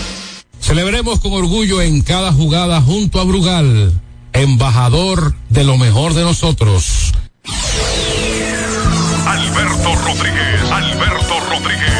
[0.71, 3.91] Celebremos con orgullo en cada jugada junto a Brugal,
[4.31, 7.11] embajador de lo mejor de nosotros.
[9.27, 11.91] Alberto Rodríguez, Alberto Rodríguez,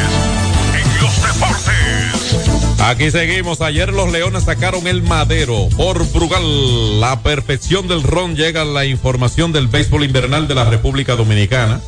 [0.74, 2.80] en los deportes.
[2.80, 3.60] Aquí seguimos.
[3.60, 7.02] Ayer los Leones sacaron el madero por Brugal.
[7.02, 11.82] La perfección del ron llega a la información del béisbol invernal de la República Dominicana.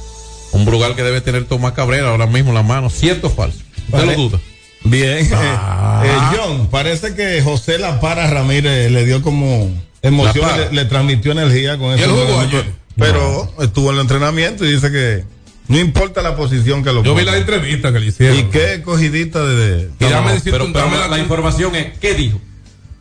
[0.52, 2.90] Un Brugal que debe tener Tomás Cabrera ahora mismo en la mano.
[2.90, 3.60] ¿Cierto o falso?
[3.90, 4.40] ¿Usted lo duda?
[4.84, 5.28] Bien.
[5.34, 6.04] Ah.
[6.06, 9.72] Eh, eh, John, parece que José La Para Ramírez le dio como
[10.02, 12.06] emoción, le, le transmitió energía con ¿Y eso.
[12.06, 12.12] él
[12.52, 12.64] jugó?
[12.96, 15.24] Pero estuvo en el entrenamiento y dice que
[15.68, 18.38] no importa la posición que lo Yo vi la entrevista que le hicieron.
[18.38, 19.56] Y qué cogidita de...
[19.88, 22.40] de- Y dame No, pero, pero dame la, información es, ¿qué dijo?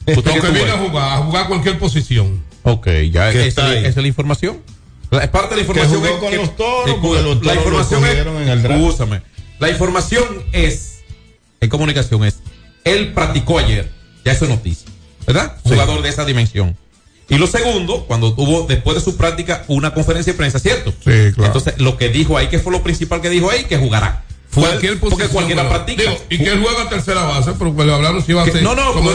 [0.07, 2.43] Usted que viene a jugar, a jugar cualquier posición.
[2.63, 3.79] Ok, ya Que esa, está ahí.
[3.79, 4.61] esa es la información.
[5.11, 7.55] La, parte de la información jugó es con que- los toros, los la toros lo
[7.55, 9.23] información cogieron es, en el.
[9.59, 10.92] La información es,
[11.63, 12.41] en comunicación es,
[12.85, 13.91] él practicó ayer,
[14.25, 14.91] ya eso es noticia,
[15.27, 15.57] ¿verdad?
[15.63, 15.71] Sí.
[15.71, 16.77] Jugador de esa dimensión.
[17.29, 20.91] Y lo segundo, cuando tuvo después de su práctica una conferencia de prensa, ¿cierto?
[20.91, 21.47] Sí, claro.
[21.47, 24.25] Entonces, lo que dijo ahí, que fue lo principal que dijo ahí, que jugará.
[24.53, 26.03] Cualquier porque cualquiera practica.
[26.03, 28.63] digo, y que él juega tercera base, pero que le hablaron si iba a ser.
[28.63, 29.11] no, no, como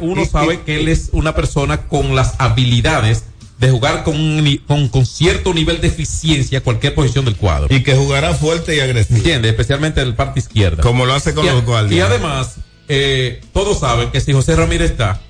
[0.00, 3.24] uno sabe que él es una persona con las habilidades
[3.64, 7.74] de jugar con, un con, con cierto nivel de eficiencia cualquier posición del cuadro.
[7.74, 9.16] Y que jugará fuerte y agresivo.
[9.18, 9.50] ¿Entiendes?
[9.50, 10.82] Especialmente el parte izquierda.
[10.82, 11.92] Como lo hace con y, los guardias.
[11.92, 12.56] y además,
[12.88, 15.20] eh, todos saben que si José Ramírez está,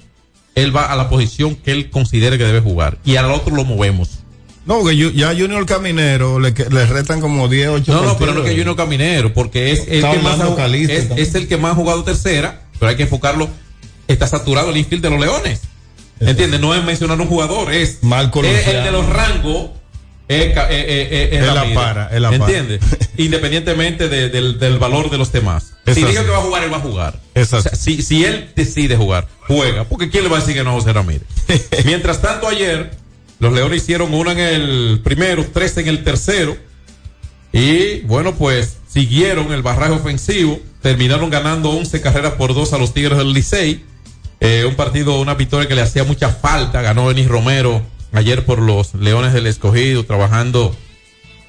[0.55, 2.99] él va a la posición que él considere que debe jugar.
[3.05, 4.21] Y al otro lo movemos.
[4.67, 8.19] No, porque yo- ya Junior Caminero le, que- le retan como 10, 8 No, no,
[8.19, 11.59] pero no que Junior Caminero, porque es el, que más ha, es, es el que
[11.59, 13.49] más ha jugado tercera, pero hay que enfocarlo.
[14.09, 15.61] Está saturado el infield de los Leones.
[16.29, 16.61] ¿Entiendes?
[16.61, 19.71] No es mencionar un jugador, es Marco es el de los rangos.
[20.27, 22.45] Es, eh, eh, eh, es la para, es la para.
[22.47, 22.81] ¿Entiendes?
[23.19, 25.75] Independientemente de- del, del valor de los demás.
[25.85, 26.11] Es si así.
[26.11, 27.21] diga que va a jugar, él va a jugar.
[27.37, 29.85] O sea, si, si él decide jugar, juega.
[29.85, 31.25] Porque ¿quién le va a decir que no a José Ramírez?
[31.85, 32.93] Mientras tanto, ayer,
[33.39, 36.57] los Leones hicieron una en el primero, tres en el tercero.
[37.53, 40.59] Y bueno, pues siguieron el barraje ofensivo.
[40.81, 43.85] Terminaron ganando 11 carreras por dos a los Tigres del Licey.
[44.41, 46.83] Eh, un partido, una victoria que le hacía mucha falta.
[46.83, 47.83] Ganó Denis Romero
[48.13, 50.75] ayer por los Leones del Escogido, trabajando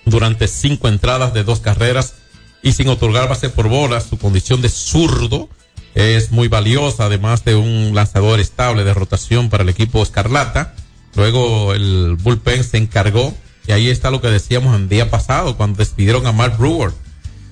[0.05, 2.15] durante cinco entradas de dos carreras
[2.61, 4.05] y sin otorgar base por bolas.
[4.09, 5.49] Su condición de zurdo
[5.93, 10.75] es muy valiosa, además de un lanzador estable de rotación para el equipo Escarlata.
[11.15, 13.33] Luego el bullpen se encargó,
[13.67, 16.91] y ahí está lo que decíamos el día pasado, cuando despidieron a Mark Brewer,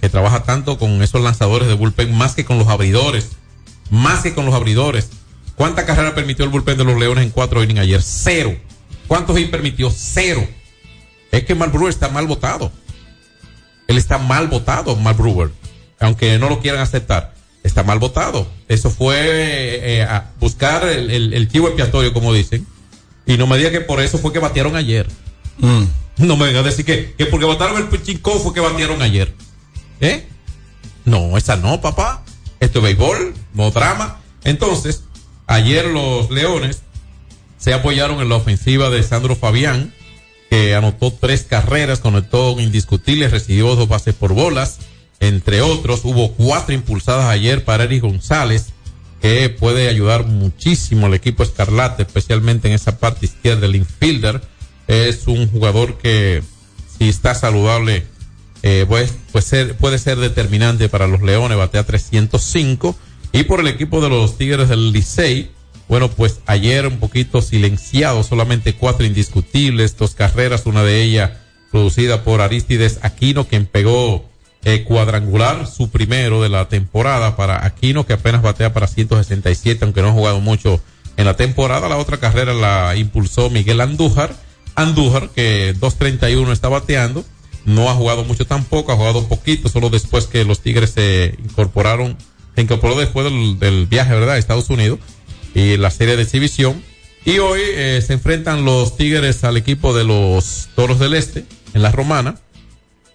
[0.01, 3.29] que trabaja tanto con esos lanzadores de bullpen, más que con los abridores,
[3.89, 5.09] más que con los abridores.
[5.55, 8.01] ¿Cuánta carrera permitió el bullpen de los Leones en cuatro innings ayer?
[8.01, 8.55] Cero.
[9.07, 9.91] ¿Cuántos hits permitió?
[9.95, 10.47] Cero.
[11.31, 12.71] Es que Brewer está mal votado.
[13.87, 15.51] Él está mal votado, Brewer.
[15.99, 17.33] Aunque no lo quieran aceptar.
[17.63, 18.47] Está mal votado.
[18.67, 22.65] Eso fue eh, eh, a buscar el, el, el chivo expiatorio, como dicen.
[23.25, 25.07] Y no me diga que por eso fue que batearon ayer.
[25.57, 25.83] Mm.
[26.17, 29.33] No me venga a decir que, que porque votaron el Pichincó fue que batearon ayer.
[30.01, 30.27] ¿Eh?
[31.05, 32.23] No, esa no, papá.
[32.59, 34.21] Esto es béisbol, no drama.
[34.43, 35.03] Entonces,
[35.47, 36.81] ayer los Leones
[37.57, 39.93] se apoyaron en la ofensiva de Sandro Fabián,
[40.49, 44.79] que anotó tres carreras, conectó un indiscutible, recibió dos bases por bolas,
[45.19, 46.01] entre otros.
[46.03, 48.73] Hubo cuatro impulsadas ayer para Eric González,
[49.21, 54.41] que puede ayudar muchísimo al equipo Escarlate, especialmente en esa parte izquierda del infielder.
[54.87, 56.43] Es un jugador que,
[56.99, 58.05] si está saludable,
[58.63, 62.95] eh, pues, pues ser, puede ser determinante para los Leones, batea 305.
[63.33, 65.49] Y por el equipo de los Tigres del Licey,
[65.89, 71.31] bueno, pues ayer un poquito silenciado, solamente cuatro indiscutibles, dos carreras, una de ellas
[71.71, 74.29] producida por Aristides Aquino, quien pegó
[74.63, 80.03] eh, cuadrangular, su primero de la temporada para Aquino, que apenas batea para 167, aunque
[80.03, 80.79] no ha jugado mucho
[81.17, 81.89] en la temporada.
[81.89, 84.35] La otra carrera la impulsó Miguel Andújar,
[84.75, 87.25] Andújar, que 231 está bateando.
[87.65, 92.17] no ha jugado mucho tampoco, ha jugado poquito, solo después que los Tigres se incorporaron,
[92.55, 94.99] se incorporó después del, del viaje, ¿verdad?, a Estados Unidos
[95.55, 96.83] y la serie de exhibición.
[97.25, 101.81] Y hoy eh, se enfrentan los Tigres al equipo de los Toros del Este en
[101.81, 102.35] la Romana.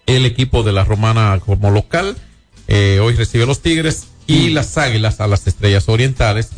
[0.07, 2.17] El equipo de la Romana como local.
[2.67, 6.49] eh, hoy recibe a los Tigres y las Águilas a las Estrellas Orientales.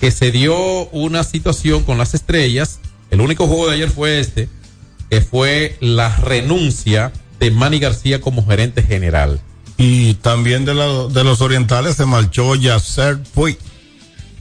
[0.00, 2.80] Que se dio una situación con las Estrellas.
[3.10, 4.48] El único juego de ayer fue este,
[5.10, 9.40] que fue la renuncia de Manny García como gerente general.
[9.82, 13.56] Y también de, la- de los orientales se marchó Yasser Puig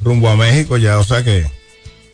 [0.01, 1.49] rumbo a México ya, o sea que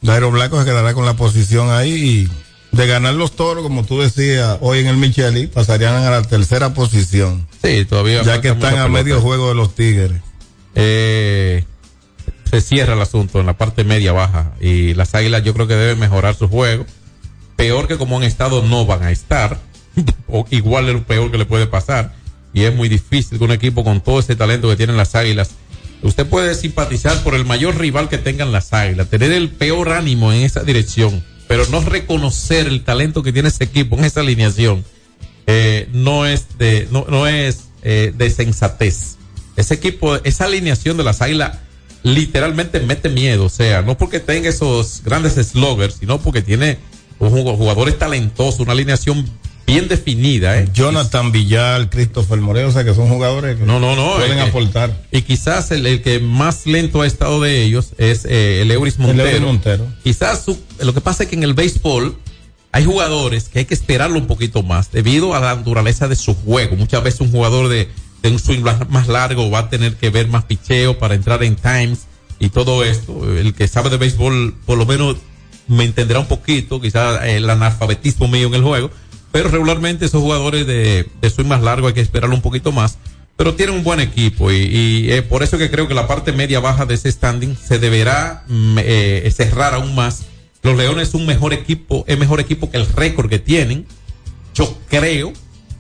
[0.01, 2.30] Dairo Blanco se quedará con la posición ahí y
[2.76, 6.73] de ganar los toros, como tú decías, hoy en el Micheli, pasarían a la tercera
[6.73, 7.47] posición.
[7.63, 8.21] Sí, todavía.
[8.21, 10.11] Ya que están a medio juego de los Tigres.
[10.76, 11.63] Eh,
[12.51, 15.76] se cierra el asunto en la parte media baja y las águilas yo creo que
[15.76, 16.86] deben mejorar su juego.
[17.55, 19.57] Peor que como han estado no van a estar.
[20.28, 22.13] o igual de lo peor que le puede pasar.
[22.56, 25.51] Y es muy difícil que un equipo con todo ese talento que tienen las águilas.
[26.01, 30.32] Usted puede simpatizar por el mayor rival que tengan las águilas, tener el peor ánimo
[30.34, 34.84] en esa dirección, pero no reconocer el talento que tiene ese equipo en esa alineación
[35.47, 39.18] eh, no es de no, es eh, sensatez.
[39.56, 41.60] Ese equipo, esa alineación de las águilas
[42.03, 46.78] literalmente mete miedo, o sea, no porque tenga esos grandes sloggers, sino porque tiene
[47.18, 49.26] jugadores talentosos, una alineación
[49.66, 50.70] bien definida, ¿eh?
[50.74, 54.16] Jonathan Villar, Christopher Moreno, o sea que son jugadores que No, no, no.
[54.16, 54.95] pueden eh, aportar.
[55.11, 58.99] Y quizás el, el que más lento ha estado de ellos es eh, el Euris
[58.99, 59.28] Montero.
[59.28, 59.88] Euris Montero.
[60.03, 62.16] Quizás su- lo que pasa es que en el béisbol
[62.72, 66.36] hay jugadores que hay que esperarlo un poquito más debido a la naturaleza de su
[66.36, 66.76] juego.
[66.76, 67.89] Muchas veces un jugador de,
[68.22, 71.41] de un swing más- más largo va a tener que ver más picheo para entrar
[71.43, 72.01] en times
[72.38, 73.36] y todo esto.
[73.38, 75.16] El que sabe de béisbol por lo menos
[75.68, 78.91] me entenderá un poquito, quizás el analfabetismo mío en el juego,
[79.36, 82.97] pero regularmente esos jugadores de, de swing más largo hay que esperarlo un poquito más.
[83.36, 86.61] Pero tienen un buen equipo y, eh, por eso que creo que la parte media
[86.61, 90.23] baja de ese standing se deberá mm, eh, cerrar aún más.
[90.63, 93.86] Los Leones es un mejor equipo, es mejor equipo que el récord que tienen.
[94.53, 95.33] Yo creo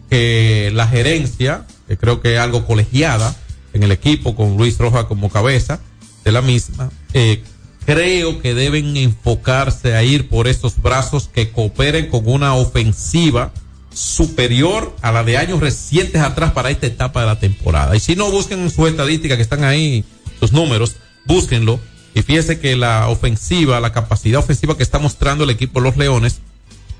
[0.09, 3.37] que la gerencia, que creo que es algo colegiada
[3.71, 5.79] en el equipo con Luis Roja como cabeza
[6.25, 7.41] de la misma, eh,
[7.85, 13.53] creo que deben enfocarse a ir por esos brazos que cooperen con una ofensiva
[13.93, 17.95] superior a la de años recientes atrás para esta etapa de la temporada.
[17.95, 20.03] Y si no, busquen sus estadísticas que están ahí,
[20.39, 21.79] sus números, búsquenlo.
[22.13, 26.39] Y fíjense que la ofensiva, la capacidad ofensiva que está mostrando el equipo los Leones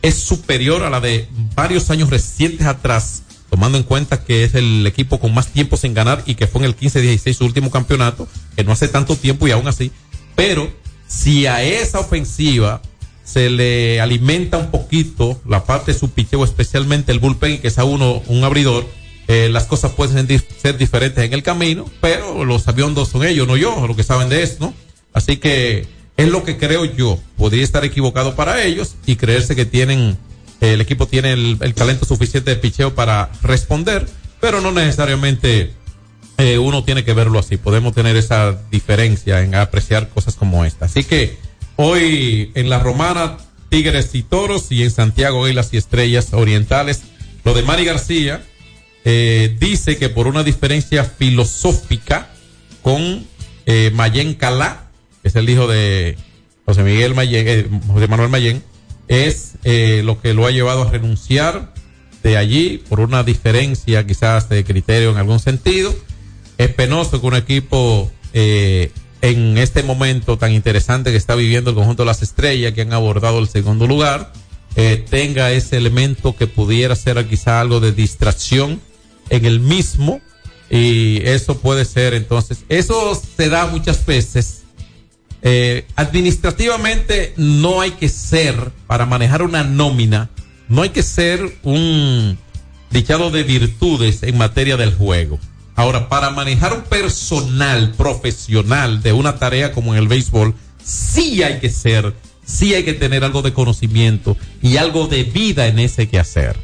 [0.01, 4.85] es superior a la de varios años recientes atrás, tomando en cuenta que es el
[4.85, 8.27] equipo con más tiempo sin ganar y que fue en el 15-16 su último campeonato,
[8.55, 9.91] que no hace tanto tiempo y aún así.
[10.35, 10.71] Pero
[11.07, 12.81] si a esa ofensiva
[13.23, 17.83] se le alimenta un poquito la parte de su picheo, especialmente el bullpen, que sea
[17.83, 18.85] uno un abridor,
[19.27, 20.27] eh, las cosas pueden
[20.61, 24.29] ser diferentes en el camino, pero los aviondos son ellos, no yo, los que saben
[24.29, 24.73] de eso, ¿no?
[25.13, 27.19] Así que es lo que creo yo.
[27.37, 30.17] Podría estar equivocado para ellos y creerse que tienen,
[30.61, 34.05] eh, el equipo tiene el, el talento suficiente de picheo para responder,
[34.39, 35.73] pero no necesariamente
[36.37, 37.57] eh, uno tiene que verlo así.
[37.57, 40.85] Podemos tener esa diferencia en apreciar cosas como esta.
[40.85, 41.37] Así que
[41.75, 43.37] hoy en la Romana,
[43.69, 47.01] Tigres y Toros y en Santiago Águilas y Estrellas Orientales,
[47.43, 48.43] lo de Mari García
[49.03, 52.29] eh, dice que por una diferencia filosófica
[52.81, 53.25] con
[53.65, 54.89] eh, Mayen Calá,
[55.21, 56.17] que es el hijo de
[56.65, 58.63] José Miguel Mayen, eh, José Manuel Mayen,
[59.07, 61.73] es eh, lo que lo ha llevado a renunciar
[62.23, 65.95] de allí por una diferencia quizás de criterio en algún sentido.
[66.57, 68.91] Es penoso que un equipo eh,
[69.21, 72.93] en este momento tan interesante que está viviendo el conjunto de las estrellas que han
[72.93, 74.31] abordado el segundo lugar
[74.75, 78.81] eh, tenga ese elemento que pudiera ser quizá algo de distracción
[79.29, 80.21] en el mismo
[80.69, 84.65] y eso puede ser entonces eso se da muchas veces
[85.47, 90.31] eh, administrativamente no hay que ser, para manejar una nómina,
[90.69, 92.35] no hay que ser un
[92.89, 95.37] dichado de virtudes en materia del juego.
[95.75, 101.59] Ahora, para manejar un personal profesional de una tarea como en el béisbol, sí hay
[101.59, 102.13] que ser,
[102.45, 106.55] sí hay que tener algo de conocimiento y algo de vida en ese que hacer.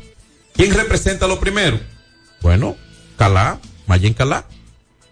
[0.53, 1.79] ¿Quién representa lo primero?
[2.41, 2.77] Bueno,
[3.17, 4.45] Calá, Mayen Calá,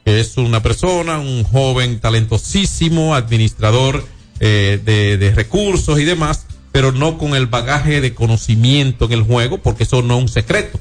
[0.06, 4.06] que es una persona, un joven talentosísimo, administrador
[4.40, 9.24] eh, de, de recursos y demás, pero no con el bagaje de conocimiento en el
[9.24, 10.80] juego, porque eso no es un secreto.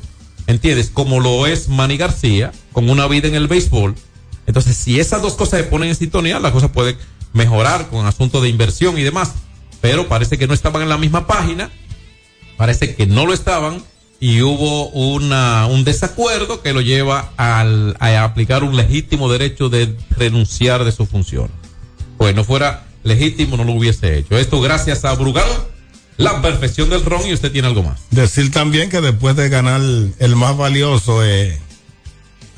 [0.49, 0.91] ¿Entiendes?
[0.91, 3.95] Como lo es Manny García, con una vida en el béisbol.
[4.47, 6.97] Entonces, si esas dos cosas se ponen en sintonía, la cosa puede
[7.35, 9.35] mejorar con asuntos de inversión y demás.
[9.83, 11.71] Pero parece que no estaban en la misma página,
[12.57, 13.85] parece que no lo estaban,
[14.21, 19.95] y hubo una, un desacuerdo que lo lleva al, a aplicar un legítimo derecho de
[20.17, 21.51] renunciar de su función.
[22.17, 24.39] Pues no fuera legítimo, no lo hubiese hecho.
[24.39, 25.47] Esto gracias a Brugal,
[26.19, 28.01] la perfección del ron y usted tiene algo más.
[28.11, 31.59] Decir también que después de ganar el más valioso, eh,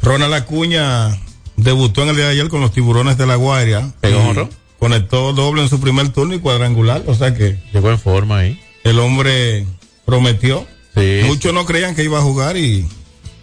[0.03, 1.17] Ronald Acuña
[1.57, 3.93] debutó en el día de ayer con los tiburones de la Guaira.
[4.01, 4.51] Pegó Y ron.
[4.79, 7.03] Conectó doble en su primer turno y cuadrangular.
[7.07, 8.61] O sea que Llegó en forma ahí.
[8.83, 9.67] el hombre
[10.07, 10.67] prometió.
[10.95, 11.21] Sí.
[11.27, 12.89] Muchos no creían que iba a jugar y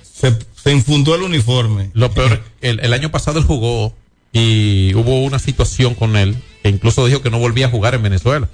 [0.01, 1.91] se, se infundó el uniforme.
[1.93, 3.93] Lo peor, el, el año pasado él jugó
[4.33, 8.01] y hubo una situación con él que incluso dijo que no volvía a jugar en
[8.03, 8.49] Venezuela.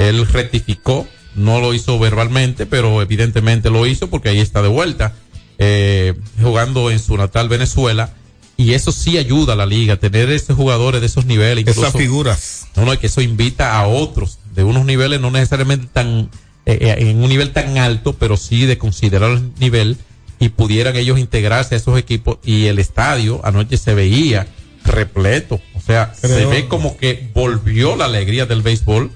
[0.00, 5.14] Él rectificó, no lo hizo verbalmente, pero evidentemente lo hizo porque ahí está de vuelta,
[5.58, 8.14] eh, jugando en su natal Venezuela.
[8.56, 11.64] Y eso sí ayuda a la liga, tener esos jugadores de esos niveles.
[11.66, 12.66] Esas incluso- figuras.
[12.76, 16.30] no, no, es que eso invita a otros de unos niveles no necesariamente tan,
[16.64, 19.98] eh, eh, en un nivel tan alto, pero sí de considerar el nivel
[20.38, 24.46] y pudieran ellos integrarse a esos equipos y el estadio anoche se veía
[24.84, 25.60] repleto.
[25.74, 29.10] O sea, se ve como que volvió la alegría del béisbol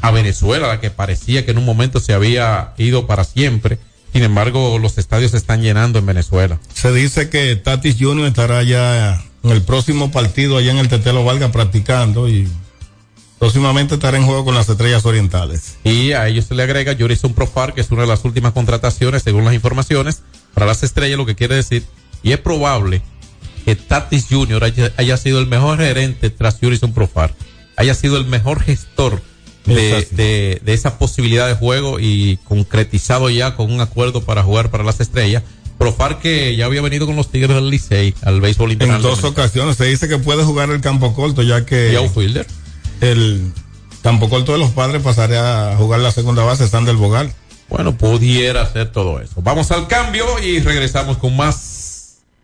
[0.00, 3.78] a Venezuela, la que parecía que en un momento se había ido para siempre.
[4.12, 6.58] Sin embargo, los estadios se están llenando en Venezuela.
[6.72, 11.24] Se dice que Tatis Junior estará ya en el próximo partido allá en el Tetelo
[11.24, 12.48] Valga practicando y
[13.38, 15.76] próximamente estará en juego con las estrellas orientales.
[15.84, 19.22] Y a ellos se le agrega Jorison Profar, que es una de las últimas contrataciones,
[19.22, 20.22] según las informaciones,
[20.54, 21.84] para las estrellas, lo que quiere decir,
[22.22, 23.02] y es probable
[23.64, 24.64] que Tatis Jr.
[24.64, 27.34] haya, haya sido el mejor gerente tras Jorison Profar,
[27.76, 29.22] haya sido el mejor gestor
[29.74, 34.70] de, de, de esa posibilidad de juego y concretizado ya con un acuerdo para jugar
[34.70, 35.42] para las estrellas.
[35.78, 39.16] Profar que ya había venido con los Tigres del Licey al béisbol En internacional.
[39.16, 42.46] dos ocasiones se dice que puede jugar el campo corto ya que Y outfielder.
[43.00, 43.52] el
[44.02, 47.32] campo corto de los padres pasaría a jugar la segunda base Sander Bogal.
[47.68, 49.34] Bueno, pudiera hacer todo eso.
[49.42, 51.56] Vamos al cambio y regresamos con más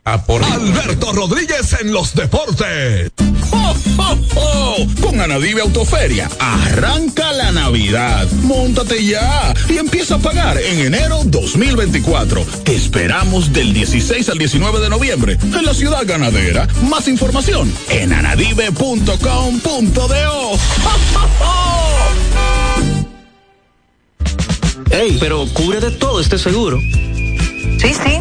[0.04, 3.10] Alberto Rodríguez en los deportes.
[3.50, 4.86] ¡Jo, jo, jo!
[5.00, 8.30] Con Anadive Autoferia, arranca la Navidad.
[8.42, 12.44] Móntate ya y empieza a pagar en enero 2024.
[12.64, 16.68] Te esperamos del 16 al 19 de noviembre en la ciudad ganadera.
[16.82, 19.08] Más información en anadive.com.do.
[19.16, 20.58] ¡Jo,
[21.14, 21.74] jo, jo!
[24.90, 26.78] Ey, pero cubre de todo este seguro.
[27.78, 28.20] Sí, sí,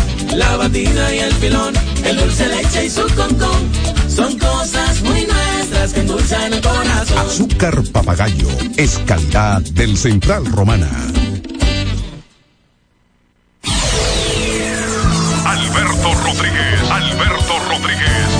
[0.35, 1.73] la batida y el filón,
[2.05, 3.69] el dulce leche y su concón.
[4.07, 7.17] Son cosas muy nuestras que endulzan el corazón.
[7.17, 10.89] Azúcar papagayo es calidad del Central Romana.
[15.45, 18.30] Alberto Rodríguez, Alberto Rodríguez,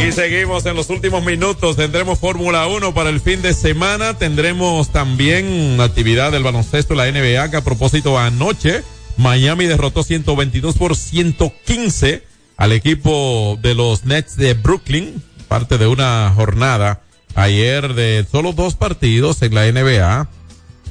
[0.00, 1.76] Aquí seguimos en los últimos minutos.
[1.76, 4.16] Tendremos Fórmula 1 para el fin de semana.
[4.16, 8.82] Tendremos también actividad del baloncesto, la NBA, que a propósito anoche,
[9.18, 12.24] Miami derrotó 122 por 115
[12.56, 17.02] al equipo de los Nets de Brooklyn, parte de una jornada
[17.34, 20.30] ayer de solo dos partidos en la NBA.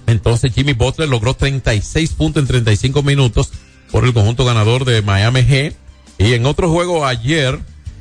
[0.06, 3.50] Entonces Jimmy Butler logró 36 puntos en 35 minutos
[3.92, 5.74] por el conjunto ganador de Miami G.
[6.20, 7.58] Y en otro juego ayer,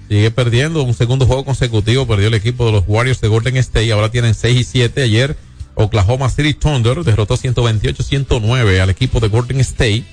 [0.09, 3.93] sigue perdiendo un segundo juego consecutivo, perdió el equipo de los Warriors de Golden State,
[3.93, 5.03] ahora tienen 6 y 7.
[5.03, 5.37] Ayer
[5.75, 10.05] Oklahoma City Thunder derrotó 128-109 al equipo de Golden State.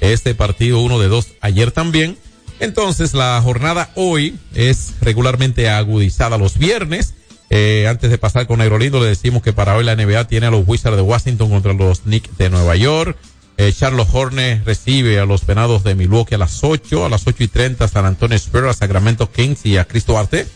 [0.00, 2.18] Este partido uno de dos ayer también.
[2.60, 7.14] Entonces la jornada hoy es regularmente agudizada los viernes.
[7.50, 10.50] Eh, antes de pasar con Aerolindo, le decimos que para hoy la NBA tiene a
[10.50, 13.16] los Wizards de Washington contra los Knicks de Nueva York.
[13.56, 17.44] Eh, Charlotte Hornets recibe a los Venados de Milwaukee a las 8, a las 8
[17.44, 20.46] y 30 San Antonio Spurs, a Sacramento Kings y a Cristo Arte.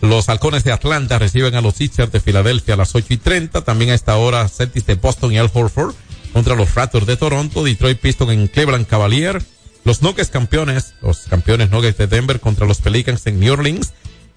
[0.00, 3.62] Los Halcones de Atlanta reciben a los Sixers de Filadelfia a las 8 y 30.
[3.62, 5.94] También a esta hora Celtics de Boston y Al Horford
[6.32, 7.64] contra los Raptors de Toronto.
[7.64, 9.42] Detroit Pistons en Cleveland Cavalier.
[9.84, 13.92] Los Nuggets campeones, los campeones Nuggets de Denver contra los Pelicans en New Orleans.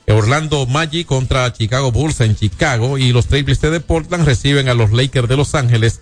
[0.08, 4.94] Orlando Magic contra Chicago Bulls en Chicago y los Trailblazers de Portland reciben a los
[4.94, 6.00] Lakers de Los Ángeles.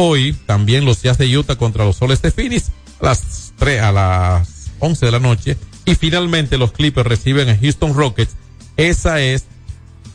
[0.00, 2.70] Hoy también los Jazz de Utah contra los Soles de Phoenix
[3.00, 7.58] a las 3 a las 11 de la noche y finalmente los Clippers reciben a
[7.58, 8.36] Houston Rockets.
[8.76, 9.46] Esa es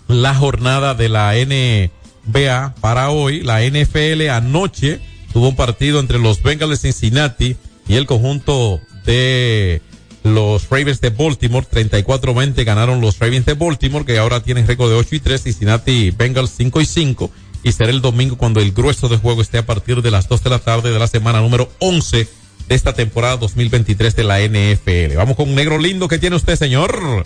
[0.07, 3.41] la jornada de la NBA para hoy.
[3.41, 5.01] La NFL anoche
[5.33, 9.81] tuvo un partido entre los Bengals de Cincinnati y el conjunto de
[10.23, 14.95] los Ravens de Baltimore, 34-20 ganaron los Ravens de Baltimore, que ahora tienen récord de
[14.95, 17.31] 8 y 3, Cincinnati Bengals 5 y 5,
[17.63, 20.43] y será el domingo cuando el grueso de juego esté a partir de las 2
[20.43, 22.27] de la tarde de la semana número 11
[22.67, 25.15] de esta temporada 2023 de la NFL.
[25.15, 27.25] Vamos con un negro lindo que tiene usted, señor.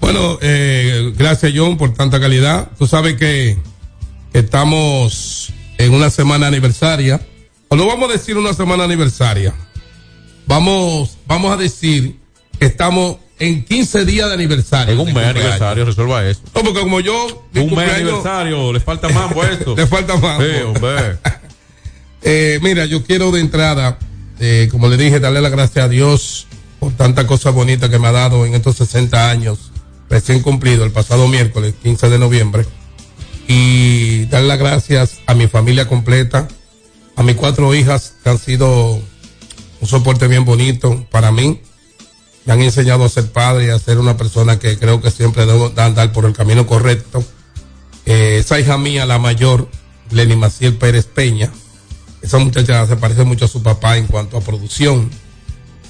[0.00, 2.70] Bueno, eh, gracias John por tanta calidad.
[2.78, 3.56] Tú sabes que
[4.32, 7.20] estamos en una semana aniversaria,
[7.68, 9.54] o no vamos a decir una semana aniversaria,
[10.46, 12.18] vamos, vamos a decir
[12.58, 13.16] que estamos
[13.46, 14.94] en 15 días de aniversario.
[14.94, 16.40] En un mes aniversario, resuelva eso.
[16.54, 17.26] No, porque como yo.
[17.26, 19.74] Un mes cumpleaños- aniversario, le falta más puesto.
[19.76, 20.40] Le falta más.
[20.42, 21.18] Sí, hombre.
[22.24, 23.98] Eh, mira, yo quiero de entrada,
[24.38, 26.46] eh, como le dije, darle las gracias a Dios
[26.78, 29.72] por tanta cosa bonita que me ha dado en estos 60 años
[30.08, 32.64] recién cumplido el pasado miércoles 15 de noviembre.
[33.48, 36.46] Y dar las gracias a mi familia completa,
[37.16, 39.00] a mis cuatro hijas que han sido
[39.80, 41.60] un soporte bien bonito para mí.
[42.44, 45.46] Me han enseñado a ser padre y a ser una persona que creo que siempre
[45.46, 47.24] debo de andar por el camino correcto.
[48.04, 49.68] Eh, esa hija mía, la mayor,
[50.10, 51.52] Lenny Maciel Pérez Peña,
[52.22, 55.10] esa muchacha se parece mucho a su papá en cuanto a producción.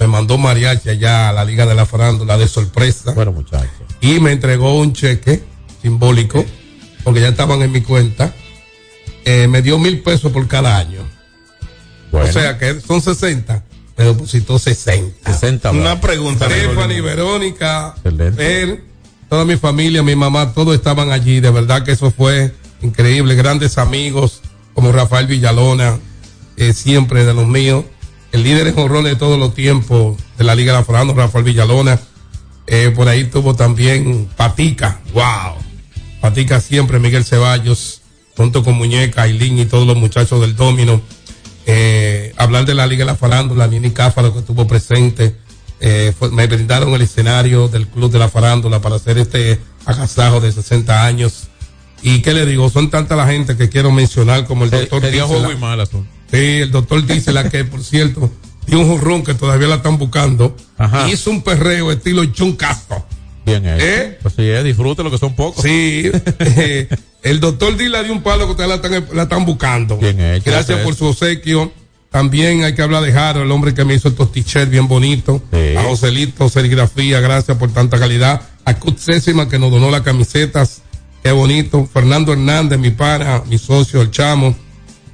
[0.01, 3.13] Me mandó mariachi allá a la Liga de la Farándula de sorpresa.
[3.13, 3.69] Bueno, muchacho.
[4.01, 5.43] Y me entregó un cheque
[5.83, 6.45] simbólico,
[7.05, 8.35] porque ya estaban en mi cuenta.
[9.25, 11.07] Eh, me dio mil pesos por cada año.
[12.11, 12.29] Bueno.
[12.29, 13.63] O sea que son 60.
[14.03, 15.33] Me depositó 60.
[15.33, 16.47] 60 Una pregunta.
[16.47, 18.83] Stephanie, Verónica, él,
[19.29, 21.39] toda mi familia, mi mamá, todos estaban allí.
[21.39, 23.37] De verdad que eso fue increíble.
[23.37, 24.41] Grandes amigos
[24.75, 26.01] como Rafael Villalona,
[26.57, 27.85] eh, siempre de los míos.
[28.33, 32.01] El líder en honrones de todos los tiempos de la Liga de la Rafael Villalona.
[32.67, 35.01] Eh, por ahí tuvo también Patica.
[35.13, 35.63] ¡Wow!
[36.21, 38.03] Patica siempre, Miguel Ceballos,
[38.37, 41.01] junto con Muñeca, Ailín y todos los muchachos del Domino.
[41.67, 45.37] Eh, hablar de la Liga de la Farándula, Nini Cáfaro que estuvo presente.
[45.81, 50.41] Eh, fue- me brindaron el escenario del Club de la Farándula para hacer este agasajo
[50.41, 51.49] de 60 años.
[52.03, 55.23] Y qué le digo, son tanta la gente que quiero mencionar como el doctor Sería
[55.25, 55.49] Dísela.
[56.31, 58.31] Sí, el doctor Dísela que por cierto,
[58.67, 60.57] dio un jorrón que todavía la están buscando.
[61.09, 63.05] Y hizo un perreo estilo John Castro.
[63.45, 63.85] Bien hecho.
[63.85, 64.19] ¿Eh?
[64.23, 65.63] Pues sí, eh, disfrute lo que son pocos.
[65.63, 66.89] Sí, eh,
[67.23, 69.99] el doctor Dila dio un palo que ustedes la están, la están buscando.
[70.45, 71.73] Gracias por su obsequio.
[72.11, 75.41] También hay que hablar de Jaro, el hombre que me hizo estos t-shirts bien bonitos.
[75.79, 78.43] A Joselito, serigrafía, gracias por tanta calidad.
[78.65, 80.83] A Cut Sésima que nos donó las camisetas.
[81.23, 81.89] Qué bonito.
[81.91, 84.55] Fernando Hernández, mi pana, mi socio, el chamo.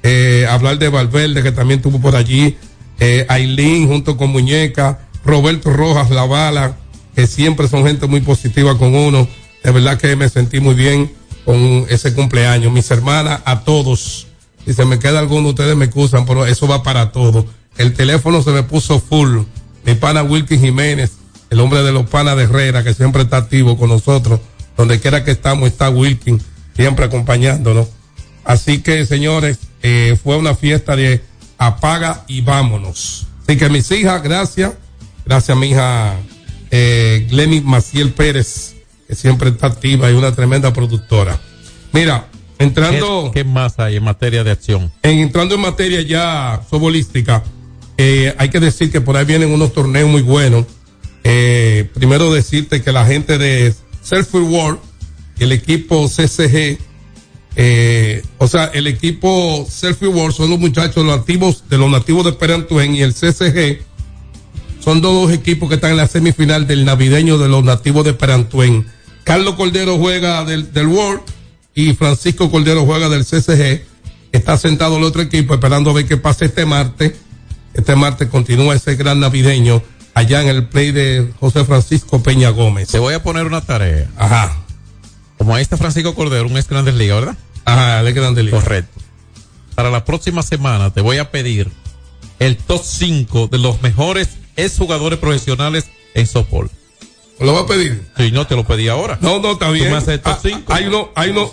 [0.03, 2.57] Eh, hablar de Valverde, que también estuvo por allí.
[2.99, 5.07] Eh, Ailín, junto con Muñeca.
[5.23, 6.77] Roberto Rojas, La Bala,
[7.15, 9.27] que siempre son gente muy positiva con uno.
[9.63, 11.11] De verdad que me sentí muy bien
[11.45, 12.71] con ese cumpleaños.
[12.71, 14.27] Mis hermanas, a todos.
[14.65, 17.45] Si se me queda alguno, ustedes me excusan, pero eso va para todos.
[17.77, 19.39] El teléfono se me puso full.
[19.85, 21.11] Mi pana Wilkin Jiménez,
[21.49, 24.39] el hombre de los panas de Herrera, que siempre está activo con nosotros.
[24.77, 26.41] Donde quiera que estamos, está Wilkin,
[26.75, 27.87] siempre acompañándonos.
[28.43, 31.21] Así que, señores, eh, fue una fiesta de
[31.57, 33.27] apaga y vámonos.
[33.43, 34.73] Así que mis hijas, gracias.
[35.25, 36.15] Gracias mi hija
[36.71, 38.75] eh, Glenny Maciel Pérez,
[39.09, 41.41] que siempre está activa y una tremenda productora.
[41.93, 42.27] Mira,
[42.59, 43.31] entrando.
[43.33, 44.91] ¿Qué, qué más hay en materia de acción?
[45.01, 47.43] En, entrando en materia ya futbolística,
[48.01, 50.65] Eh, hay que decir que por ahí vienen unos torneos muy buenos.
[51.25, 54.79] Eh, primero decirte que la gente de Surfer World,
[55.39, 56.77] el equipo CCG,
[57.57, 62.23] eh, o sea, el equipo Selfie World son los muchachos los nativos, de los nativos
[62.23, 63.81] de Perantuen y el CCG
[64.79, 68.85] son dos equipos que están en la semifinal del navideño de los nativos de Perantuen.
[69.29, 71.21] Carlos Cordero juega del, del World
[71.75, 73.85] y Francisco Cordero juega del CCG.
[74.31, 77.13] Está sentado el otro equipo esperando a ver qué pasa este martes.
[77.75, 79.83] Este martes continúa ese gran navideño
[80.15, 82.87] allá en el play de José Francisco Peña Gómez.
[82.87, 84.09] Te voy a poner una tarea.
[84.17, 84.57] Ajá.
[85.37, 87.37] Como ahí está Francisco Cordero, un ex Grandes Ligas, ¿verdad?
[87.65, 88.63] Ajá, de Grandes Ligas.
[88.63, 88.99] Correcto.
[89.75, 91.69] Para la próxima semana te voy a pedir
[92.39, 96.71] el top 5 de los mejores ex jugadores profesionales en softball.
[97.39, 98.01] ¿Lo va a pedir?
[98.17, 99.17] Sí, no te lo pedí ahora.
[99.21, 99.85] No, no, está bien.
[99.85, 100.73] Tú me haces el top Ah, 5.
[100.73, 101.51] hay uno, hay uno.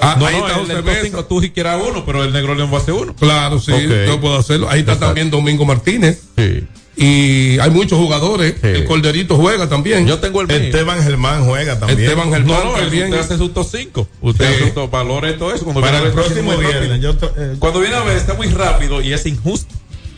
[0.00, 1.00] Ah, no, ahí no, está el, José Mesa.
[1.04, 3.14] 5 tú si quieras uno, pero el negro león va a hacer uno.
[3.14, 4.06] Claro, sí, Ok.
[4.06, 4.68] yo puedo hacerlo.
[4.68, 5.06] Ahí está Exacto.
[5.06, 6.20] también Domingo Martínez.
[6.36, 6.64] Sí.
[7.00, 8.56] Y hay muchos jugadores.
[8.64, 10.04] El Corderito juega también.
[10.06, 10.56] Yo tengo el mío.
[10.56, 12.00] Esteban Germán juega también.
[12.00, 13.04] Esteban Germán No, no, también.
[13.04, 14.08] usted hace su top 5.
[14.20, 14.54] Usted Sí.
[14.54, 15.62] hace su top valores todo eso.
[15.62, 17.00] Cuando Para viene el próximo viernes.
[17.00, 19.72] Yo to- eh, Cuando viene a ver, está muy rápido y es injusto.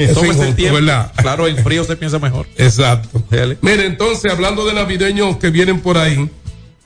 [0.08, 0.76] Es Tómese el tiempo.
[0.76, 1.12] ¿verdad?
[1.16, 2.46] Claro, en frío se piensa mejor.
[2.56, 3.22] Exacto.
[3.30, 3.58] Dale.
[3.62, 6.28] Mire, entonces, hablando de navideños que vienen por ahí,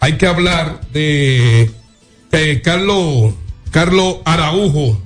[0.00, 1.70] hay que hablar de,
[2.30, 3.34] de Carlos,
[3.70, 5.00] Carlos Araujo.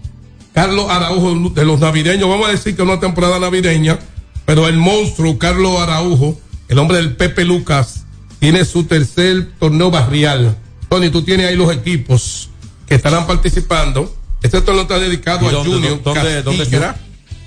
[0.52, 2.28] Carlos Araujo de los navideños.
[2.28, 3.98] Vamos a decir que es una temporada navideña,
[4.44, 6.36] pero el monstruo Carlos Araujo,
[6.68, 8.06] el hombre del Pepe Lucas,
[8.40, 10.56] tiene su tercer torneo barrial.
[10.88, 12.48] Tony, tú tienes ahí los equipos
[12.88, 14.12] que estarán participando.
[14.42, 16.02] Este torneo está dedicado ¿Y a dónde- Junior.
[16.02, 16.96] dónde- dónde será?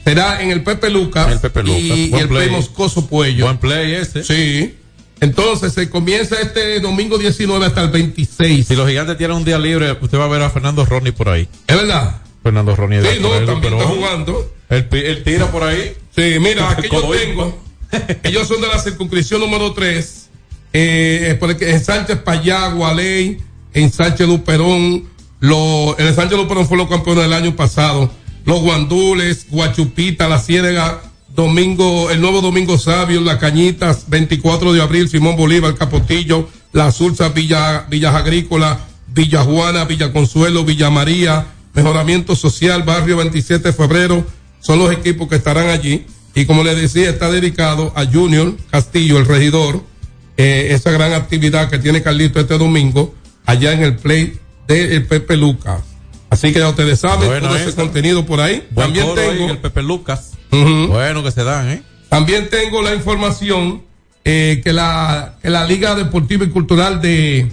[0.03, 1.31] Será en el Pepe Lucas.
[1.31, 1.81] El Pepe Lucas.
[1.81, 2.49] Y, el play.
[2.49, 3.45] Moscoso Puello.
[3.45, 4.23] Buen play ese.
[4.23, 4.75] Sí.
[5.19, 8.67] Entonces se comienza este domingo 19 hasta el 26.
[8.67, 11.29] Si los gigantes tienen un día libre, usted va a ver a Fernando Ronnie por
[11.29, 11.47] ahí.
[11.67, 12.21] ¿Es verdad?
[12.41, 14.51] Fernando Ronnie Sí, no, también está jugando.
[14.69, 15.93] Él, tira por ahí.
[16.15, 17.61] Sí, mira, aquí yo tengo.
[18.23, 20.29] Ellos son de la circunscripción número 3.
[20.73, 23.37] Eh, porque en Sánchez Payá, Gualey,
[23.73, 25.09] en Sánchez Luperón.
[25.39, 28.11] Lo, el Sánchez Luperón fue los campeones del año pasado.
[28.45, 31.01] Los Guandules, Guachupita, La Ciénaga,
[31.35, 37.29] Domingo, el nuevo Domingo Sabio, Las Cañitas, 24 de abril, Simón Bolívar, Capotillo, La Sursa,
[37.29, 44.25] Villa, Villas Agrícola, Villa Juana, Villa Consuelo, Villa María, Mejoramiento Social, Barrio 27 de Febrero,
[44.59, 46.05] son los equipos que estarán allí.
[46.33, 49.83] Y como les decía, está dedicado a Junior Castillo, el regidor,
[50.37, 53.13] eh, esa gran actividad que tiene Carlito este domingo,
[53.45, 54.37] allá en el play
[54.67, 55.90] de Pepe Lucas.
[56.31, 57.75] Así que ya ustedes saben Bueno, todo ese esa.
[57.81, 58.65] contenido por ahí.
[58.71, 60.31] Buen También ahí tengo, el Pepe Lucas.
[60.49, 61.83] Bueno que se dan, ¿eh?
[62.09, 63.83] también tengo la información
[64.25, 67.49] eh, que, la, que la Liga Deportiva y Cultural de,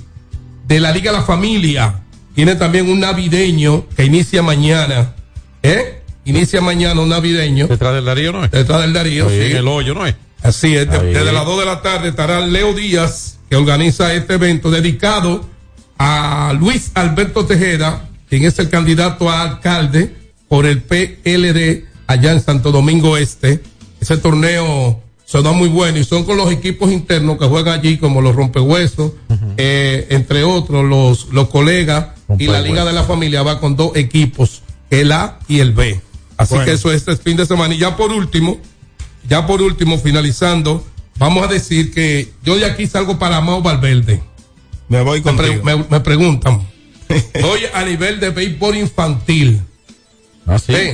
[0.66, 2.01] de la Liga La Familia
[2.35, 5.14] tiene también un navideño que inicia mañana.
[5.62, 6.03] ¿Eh?
[6.24, 7.66] Inicia mañana un navideño.
[7.66, 8.51] Detrás del Darío, ¿no es?
[8.51, 9.51] Detrás del Darío, Ahí sí.
[9.53, 10.14] En el hoyo, ¿no es?
[10.43, 11.12] Así es, Ahí.
[11.12, 15.45] desde las 2 de la tarde estará Leo Díaz, que organiza este evento dedicado
[15.99, 20.14] a Luis Alberto Tejeda, quien es el candidato a alcalde
[20.49, 23.61] por el PLD allá en Santo Domingo Este.
[24.01, 27.99] Ese torneo se da muy bueno y son con los equipos internos que juegan allí,
[27.99, 29.12] como los rompehuesos,
[29.57, 32.09] eh, entre otros, los, los colegas
[32.39, 36.01] y la Liga de la Familia va con dos equipos, el A y el B.
[36.39, 36.66] Así Bueno.
[36.66, 37.74] que eso es este fin de semana.
[37.74, 38.59] Y ya por último,
[39.29, 40.87] ya por último, finalizando,
[41.18, 44.22] vamos a decir que yo de aquí salgo para Mao Valverde.
[44.89, 45.64] Me voy Me, pre- contigo.
[45.64, 46.62] me- me preguntan.
[47.40, 49.61] Voy a nivel de béisbol infantil.
[50.46, 50.72] Ah, sí.
[50.74, 50.90] Sí.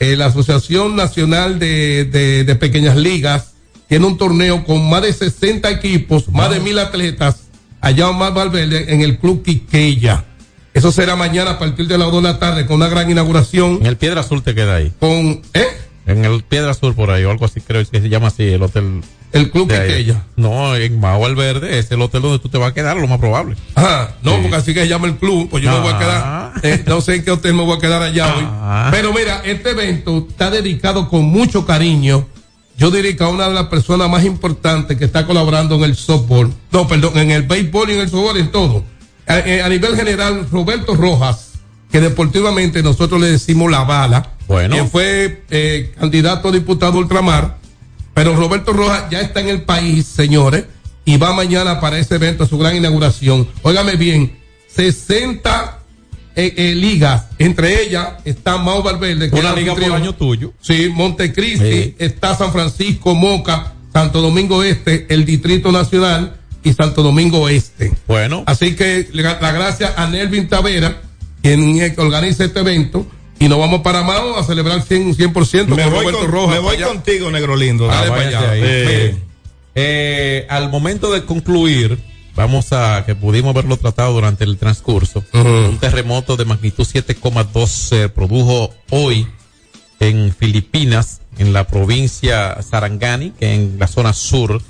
[0.00, 3.52] Eh, la Asociación Nacional de, de- de Pequeñas Ligas
[3.88, 7.44] tiene un torneo con más de 60 equipos, más de mil atletas,
[7.80, 10.24] allá en Mar Valverde, en el Club Quiqueya.
[10.72, 13.78] Eso será mañana a partir de las 2 de la tarde con una gran inauguración.
[13.80, 14.92] En el Piedra Azul te queda ahí.
[14.98, 15.66] Con, ¿eh?
[16.06, 18.62] En el Piedra Azul por ahí, o algo así creo que se llama así, el
[18.62, 19.02] hotel.
[19.34, 19.68] El Club.
[19.70, 20.22] Quiqueya.
[20.36, 23.18] No, en Mao Verde es el hotel donde tú te vas a quedar, lo más
[23.18, 23.56] probable.
[23.74, 26.52] Ajá, no, porque así que se llama el club, pues yo me voy a Ah.
[26.60, 28.84] quedar, eh, no sé en qué hotel me voy a quedar allá Ah.
[28.86, 28.90] hoy.
[28.96, 32.26] Pero mira, este evento está dedicado con mucho cariño,
[32.78, 35.96] yo diría que a una de las personas más importantes que está colaborando en el
[35.96, 38.84] softball, no, perdón, en el béisbol y en el softball, en todo.
[39.26, 41.52] A, eh, a nivel general, Roberto Rojas,
[41.90, 44.74] que deportivamente nosotros le decimos la bala, Bueno.
[44.76, 47.58] quien fue eh, candidato a diputado ultramar,
[48.14, 50.64] pero Roberto Rojas ya está en el país, señores,
[51.04, 53.46] y va mañana para ese evento, su gran inauguración.
[53.62, 54.32] Óigame bien,
[54.68, 55.78] 60
[56.36, 60.52] eh, eh, ligas, entre ellas está Mau Valverde, que Una liga por año tuyo.
[60.60, 61.94] Sí, Montecristi, Sí.
[61.98, 66.34] está San Francisco, Moca, Santo Domingo Este, el Distrito Nacional
[66.64, 67.92] y Santo Domingo Este.
[68.08, 71.02] Bueno, Así que la, la gracias a Nelvin Tavera,
[71.42, 73.06] quien organiza este evento,
[73.38, 76.54] Y nos vamos para Mao a celebrar 100%, 100 Me con voy, Roberto con- Rojas
[76.54, 76.86] me voy allá.
[76.88, 77.86] contigo, negro lindo.
[77.86, 78.50] Dale Ah, para váyase allá.
[78.52, 78.60] ahí.
[78.64, 79.16] Eh,
[79.74, 81.98] eh, al momento de concluir,
[82.36, 85.24] vamos a que pudimos haberlo tratado durante el transcurso.
[85.32, 89.26] Un terremoto de magnitud 7,2 se produjo hoy
[90.00, 94.62] en Filipinas, en la provincia Sarangani, que en la zona sur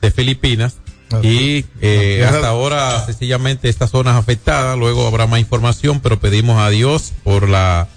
[0.00, 0.76] de Filipinas.
[1.22, 4.76] Y eh, hasta ahora, sencillamente, esta zona es afectada.
[4.76, 7.88] Luego habrá más información, pero pedimos a Dios por la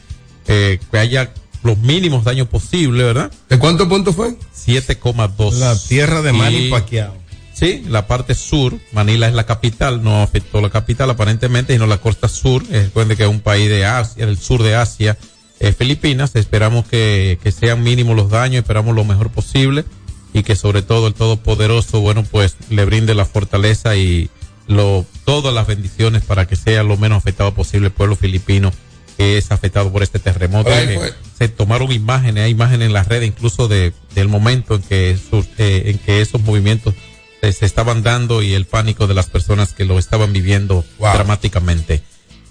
[0.48, 1.34] eh, que haya
[1.64, 3.32] los mínimos daños posibles, ¿verdad?
[3.50, 4.36] ¿De cuántos puntos fue?
[4.56, 5.54] 7,2.
[5.54, 7.14] La tierra de Manny Pacquiao.
[7.54, 12.00] Sí, la parte sur, Manila es la capital, no afectó la capital aparentemente, sino la
[12.00, 12.64] costa sur.
[12.68, 15.18] Recuerden que es un país de Asia, del sur de Asia,
[15.60, 16.36] eh, Filipinas.
[16.36, 19.86] Esperamos que, que sean mínimos los daños, esperamos lo mejor posible
[20.34, 24.30] y que sobre todo el Todopoderoso, bueno, pues le brinde la fortaleza y
[24.68, 28.72] lo, todas las bendiciones para que sea lo menos afectado posible el pueblo filipino
[29.18, 30.72] que es afectado por este terremoto.
[30.74, 31.14] Ahí Que fue.
[31.38, 35.45] se tomaron imágenes, hay imágenes en las redes incluso de, del momento en que, sur-
[35.57, 36.93] eh, en que esos movimientos
[37.41, 42.01] eh, se estaban dando y el pánico de las personas que lo estaban viviendo dramáticamente.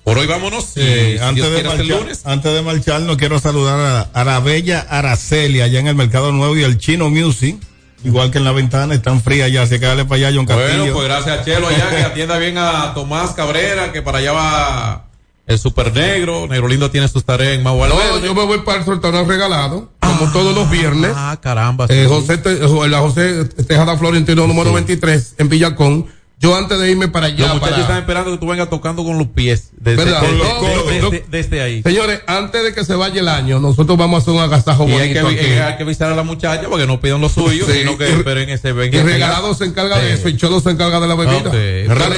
[0.05, 0.73] Por hoy vámonos.
[0.77, 2.21] Eh, si antes, de marchar, lunes.
[2.25, 3.79] antes de marchar, no quiero saludar
[4.15, 7.57] a Arabella Araceli allá en el Mercado Nuevo y el Chino Music.
[8.03, 10.79] Igual que en la ventana, están frías ya, así que dale para allá, John Castillo.
[10.79, 14.33] Bueno, pues gracias a Chelo allá que atienda bien a Tomás Cabrera, que para allá
[14.33, 15.05] va
[15.47, 16.47] el Super Negro.
[16.47, 19.91] Negro Lindo tiene sus tareas en Mau No, yo me voy para el sorteo regalado,
[20.01, 21.13] como todos los viernes.
[21.15, 21.87] Ah, caramba.
[21.89, 22.09] Eh, sí.
[22.09, 26.07] José, Te- eh, la José Tejada Florentino, número 23, en Villacón.
[26.43, 27.49] Yo antes de irme para allá.
[27.49, 29.73] Los muchachos para- están esperando que tú vengas tocando con los pies.
[29.79, 30.23] Desde, ¿Verdad?
[30.23, 31.83] desde- desde- desde- desde ahí.
[31.83, 34.93] Señores, antes de que se vaya el año, nosotros vamos a hacer un agasajo Y
[34.93, 35.39] hay que, bonito.
[35.43, 35.51] aquí.
[35.51, 37.73] eh, hay que avisar a la muchacha para que no pidan lo suyo, Sí.
[37.81, 38.95] sino que esperen ese ven.
[38.95, 41.51] Y regalado se encarga de eso y Cholo se encarga de la bebida.
[41.51, 41.99] Ok.
[41.99, 42.17] Dale.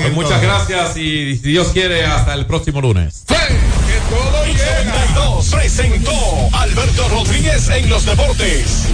[0.00, 3.22] Pues muchas gracias y si Dios quiere, hasta el próximo lunes.
[3.28, 6.10] X92 presentó
[6.52, 8.86] Alberto Rodríguez en los deportes.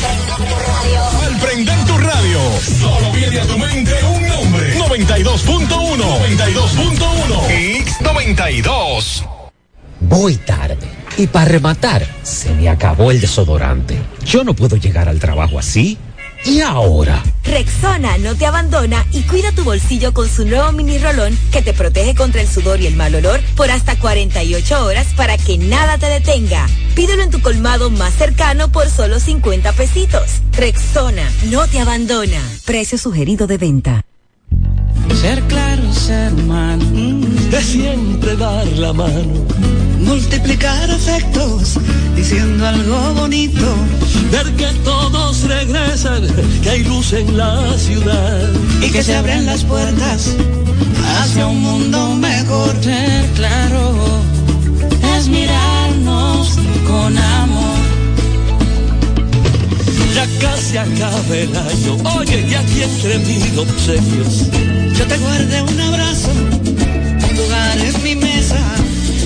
[0.00, 4.78] Al prender tu radio, solo viene a tu mente un nombre.
[4.78, 5.96] 92.1.
[5.98, 7.84] 92.1.
[7.84, 9.26] X92.
[10.00, 10.88] Voy tarde.
[11.16, 13.98] Y para rematar, se me acabó el desodorante.
[14.24, 15.98] Yo no puedo llegar al trabajo así.
[16.44, 17.22] ¿Y ahora?
[17.44, 21.72] Rexona no te abandona y cuida tu bolsillo con su nuevo mini rolón que te
[21.72, 25.98] protege contra el sudor y el mal olor por hasta 48 horas para que nada
[25.98, 26.66] te detenga.
[26.94, 30.40] Pídelo en tu colmado más cercano por solo 50 pesitos.
[30.52, 32.40] Rexona no te abandona.
[32.64, 34.04] Precio sugerido de venta.
[35.14, 36.84] Ser claro, ser humano,
[37.50, 39.44] de siempre dar la mano,
[39.98, 41.78] multiplicar afectos,
[42.16, 43.66] diciendo algo bonito,
[44.32, 46.22] ver que todos regresan,
[46.62, 48.48] que hay luz en la ciudad
[48.80, 50.34] y que se abren las puertas
[51.18, 52.74] hacia un mundo mejor.
[52.82, 53.94] Ser claro,
[55.16, 56.56] es mirarnos
[56.86, 57.79] con amor.
[60.14, 64.50] Ya casi acaba el año, oye, y aquí entre mil obsequios,
[64.96, 68.58] yo te guardé un abrazo, un lugar en mi mesa.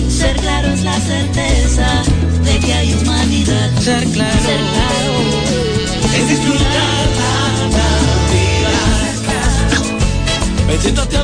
[0.09, 2.03] Ser claro es la certeza
[2.45, 3.71] de que hay humanidad.
[3.81, 5.55] Ser claro, Ser claro
[6.17, 7.05] es disfrutar
[11.15, 11.24] la vida.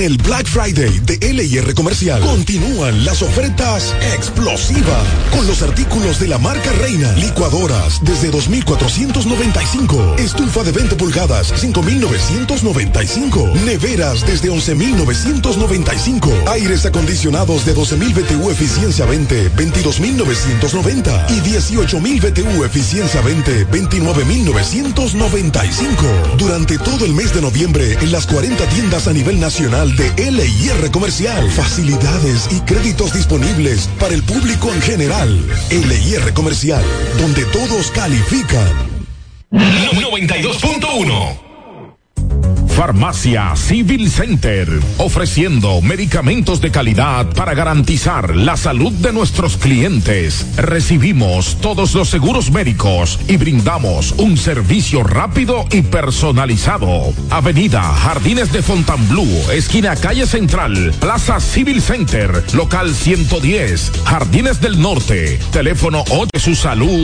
[0.00, 6.26] En el Black Friday de LIR Comercial continúan las ofertas explosivas con los artículos de
[6.26, 7.12] la marca Reina.
[7.16, 10.18] Licuadoras desde 2.495.
[10.18, 13.52] Estufa de 20 pulgadas 5.995.
[13.66, 16.48] Neveras desde 11.995.
[16.48, 21.26] Aires acondicionados de 12.000 BTU eficiencia 20 22.990.
[21.28, 26.38] Y 18.000 BTU eficiencia 20 29.995.
[26.38, 30.90] Durante todo el mes de noviembre en las 40 tiendas a nivel nacional de LIR
[30.90, 31.50] Comercial.
[31.50, 35.44] Facilidades y créditos disponibles para el público en general.
[35.70, 36.84] LIR Comercial,
[37.18, 38.68] donde todos califican.
[39.50, 41.50] 92.1
[42.76, 44.68] Farmacia Civil Center,
[44.98, 50.46] ofreciendo medicamentos de calidad para garantizar la salud de nuestros clientes.
[50.56, 57.12] Recibimos todos los seguros médicos y brindamos un servicio rápido y personalizado.
[57.30, 65.38] Avenida Jardines de Fontainebleau, esquina calle Central, Plaza Civil Center, local 110, Jardines del Norte.
[65.52, 66.90] Teléfono 8 su salud